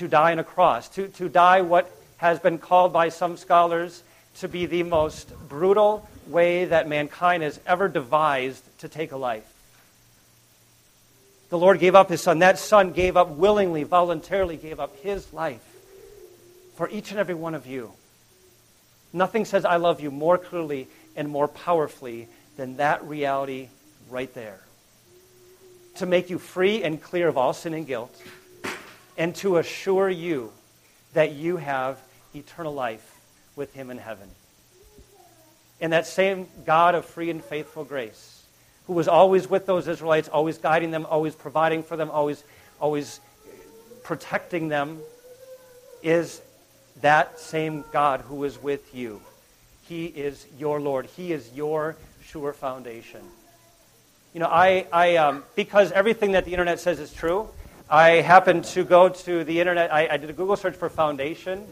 to 0.02 0.08
die 0.08 0.32
on 0.32 0.40
a 0.40 0.44
cross, 0.44 0.88
to, 0.88 1.06
to 1.06 1.28
die 1.28 1.60
what 1.60 1.88
has 2.16 2.40
been 2.40 2.58
called 2.58 2.92
by 2.92 3.08
some 3.08 3.36
scholars 3.36 4.02
to 4.40 4.48
be 4.48 4.66
the 4.66 4.82
most 4.82 5.32
brutal 5.48 6.08
way 6.26 6.64
that 6.64 6.88
mankind 6.88 7.44
has 7.44 7.60
ever 7.66 7.86
devised 7.88 8.64
to 8.80 8.88
take 8.88 9.12
a 9.12 9.16
life. 9.16 9.48
The 11.50 11.58
Lord 11.58 11.78
gave 11.78 11.94
up 11.94 12.08
his 12.08 12.20
son. 12.20 12.40
That 12.40 12.58
son 12.58 12.90
gave 12.92 13.16
up 13.16 13.28
willingly, 13.28 13.84
voluntarily 13.84 14.56
gave 14.56 14.80
up 14.80 14.96
his 15.02 15.32
life 15.32 15.62
for 16.74 16.88
each 16.88 17.12
and 17.12 17.20
every 17.20 17.34
one 17.36 17.54
of 17.54 17.68
you. 17.68 17.92
Nothing 19.12 19.44
says 19.44 19.64
I 19.64 19.76
love 19.76 20.00
you 20.00 20.10
more 20.10 20.36
clearly 20.36 20.88
and 21.14 21.28
more 21.28 21.46
powerfully 21.46 22.26
than 22.56 22.78
that 22.78 23.04
reality 23.04 23.68
right 24.10 24.32
there. 24.34 24.58
To 25.96 26.06
make 26.06 26.28
you 26.28 26.40
free 26.40 26.82
and 26.82 27.00
clear 27.00 27.28
of 27.28 27.38
all 27.38 27.52
sin 27.52 27.74
and 27.74 27.86
guilt, 27.86 28.20
and 29.16 29.34
to 29.36 29.58
assure 29.58 30.08
you 30.08 30.52
that 31.14 31.32
you 31.32 31.56
have 31.56 31.98
eternal 32.34 32.72
life 32.72 33.20
with 33.56 33.74
him 33.74 33.90
in 33.90 33.98
heaven. 33.98 34.28
And 35.80 35.92
that 35.92 36.06
same 36.06 36.46
God 36.64 36.94
of 36.94 37.04
free 37.04 37.30
and 37.30 37.42
faithful 37.42 37.84
grace 37.84 38.42
who 38.86 38.94
was 38.94 39.08
always 39.08 39.48
with 39.48 39.66
those 39.66 39.88
Israelites, 39.88 40.28
always 40.28 40.58
guiding 40.58 40.90
them, 40.90 41.06
always 41.08 41.34
providing 41.34 41.82
for 41.82 41.96
them, 41.96 42.10
always, 42.10 42.42
always 42.80 43.20
protecting 44.02 44.68
them, 44.68 45.00
is 46.02 46.40
that 47.00 47.38
same 47.38 47.84
God 47.92 48.20
who 48.22 48.44
is 48.44 48.60
with 48.60 48.94
you. 48.94 49.20
He 49.88 50.06
is 50.06 50.46
your 50.58 50.80
Lord. 50.80 51.06
He 51.06 51.32
is 51.32 51.50
your 51.54 51.96
sure 52.24 52.52
foundation. 52.52 53.20
You 54.34 54.40
know, 54.40 54.46
I, 54.46 54.86
I 54.92 55.16
um, 55.16 55.44
because 55.54 55.92
everything 55.92 56.32
that 56.32 56.44
the 56.44 56.52
internet 56.52 56.80
says 56.80 56.98
is 56.98 57.12
true, 57.12 57.48
I 57.92 58.22
happened 58.22 58.64
to 58.72 58.84
go 58.84 59.10
to 59.10 59.44
the 59.44 59.60
internet. 59.60 59.92
I, 59.92 60.08
I 60.12 60.16
did 60.16 60.30
a 60.30 60.32
Google 60.32 60.56
search 60.56 60.76
for 60.76 60.88
foundation, 60.88 61.66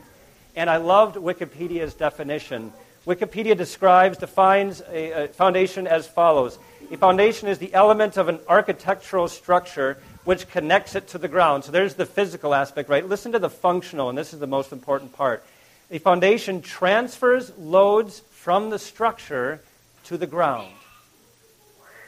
and 0.54 0.68
I 0.68 0.76
loved 0.76 1.16
Wikipedia's 1.16 1.94
definition. 1.94 2.74
Wikipedia 3.06 3.56
describes, 3.56 4.18
defines 4.18 4.82
a, 4.82 5.24
a 5.24 5.28
foundation 5.28 5.86
as 5.86 6.06
follows 6.06 6.58
a 6.90 6.96
foundation 6.96 7.48
is 7.48 7.58
the 7.58 7.72
element 7.72 8.16
of 8.16 8.28
an 8.28 8.40
architectural 8.48 9.28
structure 9.28 9.98
which 10.24 10.48
connects 10.48 10.96
it 10.96 11.08
to 11.08 11.18
the 11.18 11.28
ground. 11.28 11.64
So 11.64 11.72
there's 11.72 11.94
the 11.94 12.04
physical 12.04 12.52
aspect, 12.52 12.88
right? 12.88 13.06
Listen 13.06 13.32
to 13.32 13.38
the 13.38 13.48
functional, 13.48 14.08
and 14.08 14.18
this 14.18 14.34
is 14.34 14.40
the 14.40 14.46
most 14.46 14.72
important 14.72 15.12
part. 15.12 15.44
A 15.90 15.98
foundation 15.98 16.62
transfers 16.62 17.56
loads 17.56 18.20
from 18.30 18.70
the 18.70 18.78
structure 18.78 19.60
to 20.04 20.18
the 20.18 20.26
ground. 20.26 20.72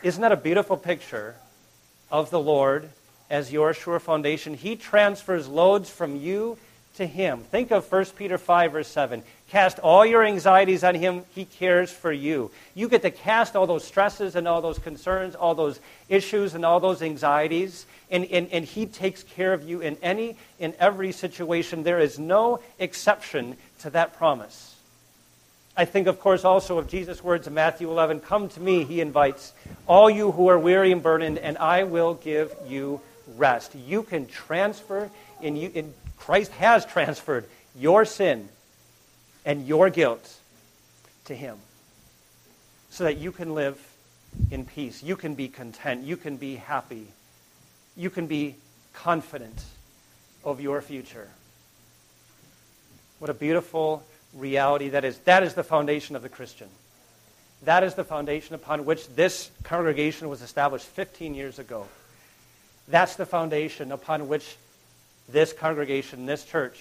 Isn't 0.03 0.20
that 0.20 0.33
a 0.33 0.37
beautiful 0.37 0.77
picture 0.77 1.37
of 2.11 2.31
the 2.31 2.40
Lord 2.40 2.90
as 3.33 3.53
your 3.53 3.73
sure 3.73 3.99
foundation? 3.99 4.55
He 4.55 4.77
transfers 4.77 5.49
loads 5.49 5.88
from 5.88 6.16
you 6.16 6.59
to 6.97 7.07
Him. 7.07 7.40
Think 7.40 7.71
of 7.71 7.90
1 7.90 8.05
Peter 8.16 8.37
5, 8.37 8.73
verse 8.73 8.88
7. 8.88 9.23
Cast 9.49 9.79
all 9.79 10.05
your 10.05 10.23
anxieties 10.23 10.85
on 10.85 10.95
Him. 10.95 11.23
He 11.35 11.47
cares 11.47 11.90
for 11.90 12.12
you. 12.12 12.51
You 12.75 12.88
get 12.88 13.03
to 13.03 13.11
cast 13.11 13.57
all 13.57 13.66
those 13.66 13.85
stresses 13.85 14.37
and 14.37 14.47
all 14.47 14.61
those 14.61 14.79
concerns, 14.79 15.35
all 15.35 15.55
those 15.55 15.81
issues 16.11 16.55
and 16.55 16.64
all 16.64 16.79
those 16.79 17.01
anxieties, 17.01 17.87
and, 18.11 18.27
and, 18.27 18.49
and 18.53 18.64
He 18.64 18.85
takes 18.85 19.23
care 19.23 19.55
of 19.55 19.66
you 19.66 19.81
in 19.81 19.97
any, 20.03 20.37
in 20.59 20.75
every 20.79 21.12
situation. 21.12 21.83
There 21.83 22.01
is 22.01 22.18
no 22.18 22.61
exception 22.79 23.57
to 23.81 23.90
that 23.90 24.14
promise. 24.16 24.77
I 25.75 25.87
think, 25.87 26.07
of 26.07 26.21
course, 26.21 26.45
also 26.45 26.77
of 26.77 26.87
Jesus' 26.87 27.25
words 27.25 27.47
in 27.47 27.55
Matthew 27.55 27.90
11 27.90 28.21
Come 28.21 28.51
to 28.51 28.61
me, 28.61 28.85
He 28.85 29.01
invites, 29.01 29.55
all 29.87 30.11
you 30.11 30.33
who 30.33 30.49
are 30.49 30.59
weary 30.59 30.92
and 30.92 31.03
burdened, 31.03 31.38
and 31.38 31.57
I 31.57 31.85
will 31.85 32.12
give 32.12 32.55
you 32.66 33.01
rest. 33.37 33.75
You 33.75 34.03
can 34.03 34.27
transfer, 34.27 35.11
and, 35.42 35.59
you, 35.59 35.71
and 35.75 35.95
Christ 36.16 36.53
has 36.53 36.87
transferred 36.87 37.47
your 37.77 38.05
sin 38.05 38.49
and 39.45 39.66
your 39.66 39.90
guilt 39.90 40.37
to 41.25 41.35
Him 41.35 41.57
so 42.90 43.05
that 43.05 43.16
you 43.16 43.33
can 43.33 43.55
live 43.55 43.79
in 44.51 44.64
peace. 44.64 45.03
You 45.03 45.16
can 45.16 45.35
be 45.35 45.49
content. 45.49 46.05
You 46.05 46.16
can 46.16 46.37
be 46.37 46.57
happy. 46.57 47.09
You 47.97 48.11
can 48.11 48.27
be 48.27 48.57
confident 48.92 49.62
of 50.45 50.61
your 50.61 50.81
future. 50.81 51.29
What 53.18 53.31
a 53.31 53.35
beautiful 53.35 54.03
reality 54.35 54.90
that 54.90 55.05
is. 55.05 55.18
That 55.21 55.42
is 55.42 55.55
the 55.55 55.62
foundation 55.62 56.16
of 56.16 56.23
the 56.23 56.29
Christian. 56.29 56.68
That 57.64 57.85
is 57.85 57.95
the 57.95 58.05
foundation 58.05 58.55
upon 58.55 58.85
which 58.85 59.09
this 59.14 59.51
congregation 59.62 60.29
was 60.29 60.42
established 60.42 60.87
15 60.87 61.35
years 61.35 61.59
ago. 61.59 61.87
That's 62.88 63.16
the 63.16 63.27
foundation 63.27 63.92
upon 63.92 64.29
which 64.29 64.57
this 65.29 65.53
congregation, 65.53 66.27
this 66.27 66.45
church, 66.45 66.81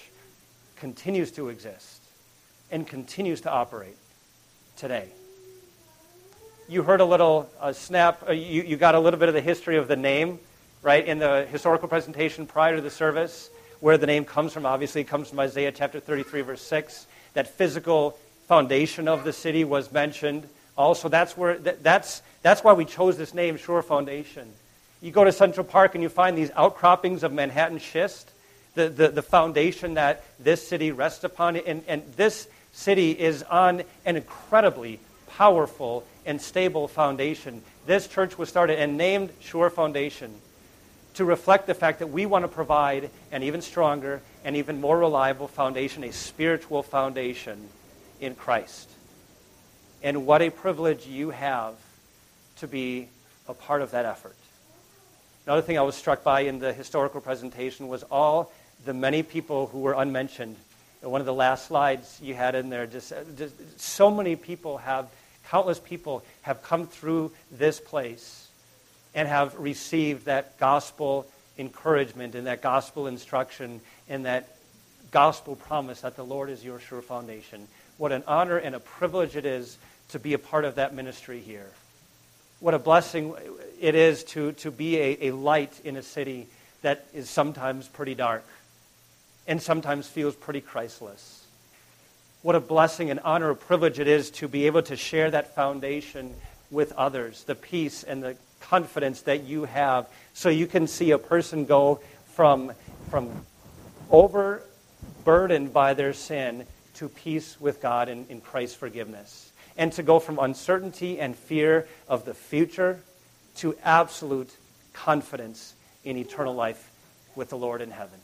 continues 0.78 1.32
to 1.32 1.50
exist 1.50 2.02
and 2.72 2.88
continues 2.88 3.42
to 3.42 3.52
operate 3.52 3.96
today. 4.78 5.10
You 6.68 6.84
heard 6.84 7.02
a 7.02 7.06
little 7.06 7.50
uh, 7.60 7.74
snap, 7.74 8.24
uh, 8.28 8.32
you, 8.32 8.64
you 8.64 8.78
got 8.78 8.96
a 8.96 9.00
little 9.00 9.20
bit 9.20 9.28
of 9.28 9.36
the 9.36 9.42
history 9.42 9.78
of 9.78 9.88
the 9.88 9.96
name, 9.96 10.40
right, 10.82 11.06
in 11.06 11.20
the 11.20 11.46
historical 11.52 11.88
presentation 11.88 12.48
prior 12.48 12.78
to 12.78 12.82
the 12.82 12.90
service, 12.90 13.50
where 13.82 13.98
the 13.98 14.08
name 14.08 14.26
comes 14.26 14.54
from. 14.54 14.66
Obviously, 14.66 15.02
it 15.02 15.08
comes 15.08 15.30
from 15.30 15.40
Isaiah 15.40 15.72
chapter 15.72 16.00
33, 16.00 16.42
verse 16.42 16.62
6. 16.62 17.08
That 17.34 17.48
physical 17.48 18.18
foundation 18.48 19.08
of 19.08 19.24
the 19.24 19.34
city 19.34 19.64
was 19.64 19.92
mentioned. 19.92 20.48
Also, 20.78 21.10
that's, 21.10 21.38
where, 21.38 21.58
that, 21.60 21.84
that's, 21.84 22.22
that's 22.42 22.64
why 22.64 22.74
we 22.74 22.86
chose 22.86 23.18
this 23.18 23.34
name, 23.34 23.58
Sure 23.58 23.82
Foundation. 23.82 24.52
You 25.02 25.12
go 25.12 25.24
to 25.24 25.32
Central 25.32 25.66
Park 25.66 25.96
and 25.96 26.04
you 26.04 26.10
find 26.10 26.38
these 26.38 26.52
outcroppings 26.52 27.24
of 27.24 27.34
Manhattan 27.34 27.80
schist, 27.80 28.30
the, 28.76 28.88
the, 28.88 29.08
the 29.10 29.22
foundation 29.24 29.96
that 29.96 30.24
this 30.40 30.66
city 30.66 30.92
rests 30.92 31.24
upon. 31.24 31.58
And, 31.58 31.84
and 31.88 32.04
this 32.16 32.48
city 32.72 33.12
is 33.12 33.42
on 33.44 33.84
an 34.06 34.16
incredibly 34.16 35.00
powerful 35.28 36.06
and 36.26 36.40
stable 36.40 36.88
foundation. 36.88 37.64
This 37.88 38.08
church 38.08 38.38
was 38.38 38.48
started 38.50 38.80
and 38.80 38.96
named 38.96 39.32
Sure 39.40 39.72
Foundation 39.72 40.34
to 41.16 41.26
reflect 41.26 41.68
the 41.68 41.74
fact 41.74 42.00
that 42.00 42.08
we 42.08 42.26
want 42.26 42.44
to 42.44 42.48
provide 42.48 43.10
an 43.32 43.44
even 43.44 43.62
stronger 43.62 44.22
and 44.46 44.56
even 44.56 44.80
more 44.80 44.98
reliable 44.98 45.48
foundation, 45.48 46.04
a 46.04 46.12
spiritual 46.12 46.84
foundation 46.84 47.70
in 48.20 48.36
Christ. 48.36 48.88
And 50.04 50.26
what 50.26 50.42
a 50.42 50.52
privilege 50.52 51.08
you 51.08 51.32
have 51.32 51.74
to 52.58 52.68
be 52.68 53.08
a 53.48 53.54
part 53.54 53.82
of 53.82 53.92
that 53.92 54.06
effort. 54.06 54.36
Another 55.46 55.64
thing 55.64 55.78
I 55.80 55.82
was 55.82 55.96
struck 55.96 56.24
by 56.24 56.42
in 56.42 56.60
the 56.60 56.72
historical 56.72 57.20
presentation 57.20 57.88
was 57.88 58.04
all 58.04 58.52
the 58.86 58.94
many 58.94 59.24
people 59.24 59.68
who 59.68 59.80
were 59.80 59.94
unmentioned. 59.94 60.56
one 61.02 61.20
of 61.20 61.26
the 61.26 61.34
last 61.34 61.66
slides 61.66 62.20
you 62.22 62.36
had 62.36 62.54
in 62.54 62.70
there, 62.70 62.86
just, 62.86 63.12
uh, 63.12 63.24
just 63.36 63.56
so 63.80 64.12
many 64.12 64.36
people 64.36 64.78
have, 64.78 65.10
countless 65.50 65.80
people 65.80 66.24
have 66.44 66.62
come 66.62 66.86
through 66.86 67.32
this 67.52 67.80
place 67.80 68.48
and 69.16 69.28
have 69.28 69.58
received 69.58 70.26
that 70.26 70.60
gospel 70.60 71.26
encouragement 71.58 72.36
and 72.36 72.46
that 72.46 72.62
gospel 72.62 73.08
instruction 73.08 73.82
and 74.08 74.26
that 74.26 74.56
gospel 75.10 75.56
promise 75.56 76.02
that 76.02 76.16
the 76.16 76.24
Lord 76.24 76.52
is 76.52 76.64
your 76.64 76.80
sure 76.80 77.02
foundation. 77.02 77.68
What 77.98 78.12
an 78.12 78.24
honor 78.28 78.58
and 78.58 78.76
a 78.76 78.80
privilege 78.80 79.36
it 79.36 79.46
is 79.46 79.78
to 80.10 80.20
be 80.20 80.34
a 80.34 80.40
part 80.40 80.66
of 80.66 80.76
that 80.76 80.94
ministry 80.94 81.40
here. 81.40 81.72
What 82.62 82.76
a 82.76 82.80
blessing 82.80 83.34
it 83.80 83.96
is 83.96 84.24
to, 84.26 84.52
to 84.54 84.70
be 84.70 84.96
a, 85.00 85.18
a 85.30 85.32
light 85.32 85.74
in 85.84 85.98
a 85.98 86.04
city 86.04 86.48
that 86.84 87.08
is 87.12 87.28
sometimes 87.28 87.88
pretty 87.88 88.14
dark 88.14 88.46
and 89.48 89.60
sometimes 89.60 90.08
feels 90.08 90.36
pretty 90.36 90.62
Christless. 90.62 91.44
What 92.44 92.54
a 92.54 92.60
blessing 92.60 93.10
and 93.10 93.20
honor, 93.22 93.50
a 93.50 93.56
privilege 93.56 94.00
it 94.00 94.08
is 94.08 94.30
to 94.32 94.48
be 94.48 94.68
able 94.68 94.84
to 94.84 94.96
share 94.96 95.32
that 95.32 95.56
foundation 95.56 96.36
with 96.70 96.92
others, 96.94 97.44
the 97.46 97.56
peace 97.56 98.04
and 98.04 98.22
the 98.22 98.36
confidence 98.60 99.22
that 99.24 99.44
you 99.44 99.66
have, 99.66 100.08
so 100.36 100.50
you 100.50 100.68
can 100.68 100.86
see 100.86 101.10
a 101.10 101.18
person 101.18 101.66
go 101.66 102.00
from, 102.36 102.74
from 103.10 103.44
overburdened 104.12 105.74
by 105.74 105.96
their 105.96 106.14
sin 106.14 106.68
to 106.94 107.10
peace 107.10 107.60
with 107.60 107.82
God 107.82 108.08
in, 108.08 108.28
in 108.30 108.40
Christ's 108.40 108.76
forgiveness. 108.76 109.51
And 109.78 109.92
to 109.94 110.04
go 110.04 110.20
from 110.20 110.40
uncertainty 110.40 111.20
and 111.20 111.36
fear 111.36 111.88
of 112.08 112.26
the 112.26 112.34
future 112.34 113.00
to 113.58 113.76
absolute 113.84 114.50
confidence 114.94 115.74
in 116.04 116.18
eternal 116.18 116.54
life 116.54 116.92
with 117.36 117.50
the 117.50 117.58
Lord 117.58 117.82
in 117.82 117.92
heaven. 117.92 118.20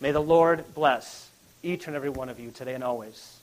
May 0.00 0.12
the 0.12 0.20
Lord 0.20 0.64
bless 0.74 1.30
each 1.62 1.86
and 1.86 1.96
every 1.96 2.10
one 2.10 2.28
of 2.28 2.38
you 2.38 2.50
today 2.50 2.74
and 2.74 2.84
always. 2.84 3.38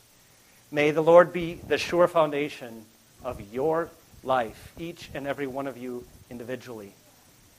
May 0.71 0.91
the 0.91 1.01
Lord 1.01 1.33
be 1.33 1.55
the 1.67 1.77
sure 1.77 2.07
foundation 2.07 2.85
of 3.23 3.41
your 3.53 3.89
life, 4.23 4.73
each 4.77 5.09
and 5.13 5.27
every 5.27 5.47
one 5.47 5.67
of 5.67 5.77
you 5.77 6.05
individually. 6.29 6.93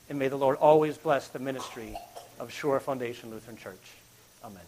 And 0.09 0.17
may 0.17 0.27
the 0.27 0.37
Lord 0.37 0.57
always 0.57 0.97
bless 0.97 1.27
the 1.27 1.39
ministry 1.39 1.97
of 2.39 2.51
Sure 2.51 2.79
Foundation 2.79 3.29
Lutheran 3.29 3.57
Church. 3.57 3.91
Amen. 4.43 4.63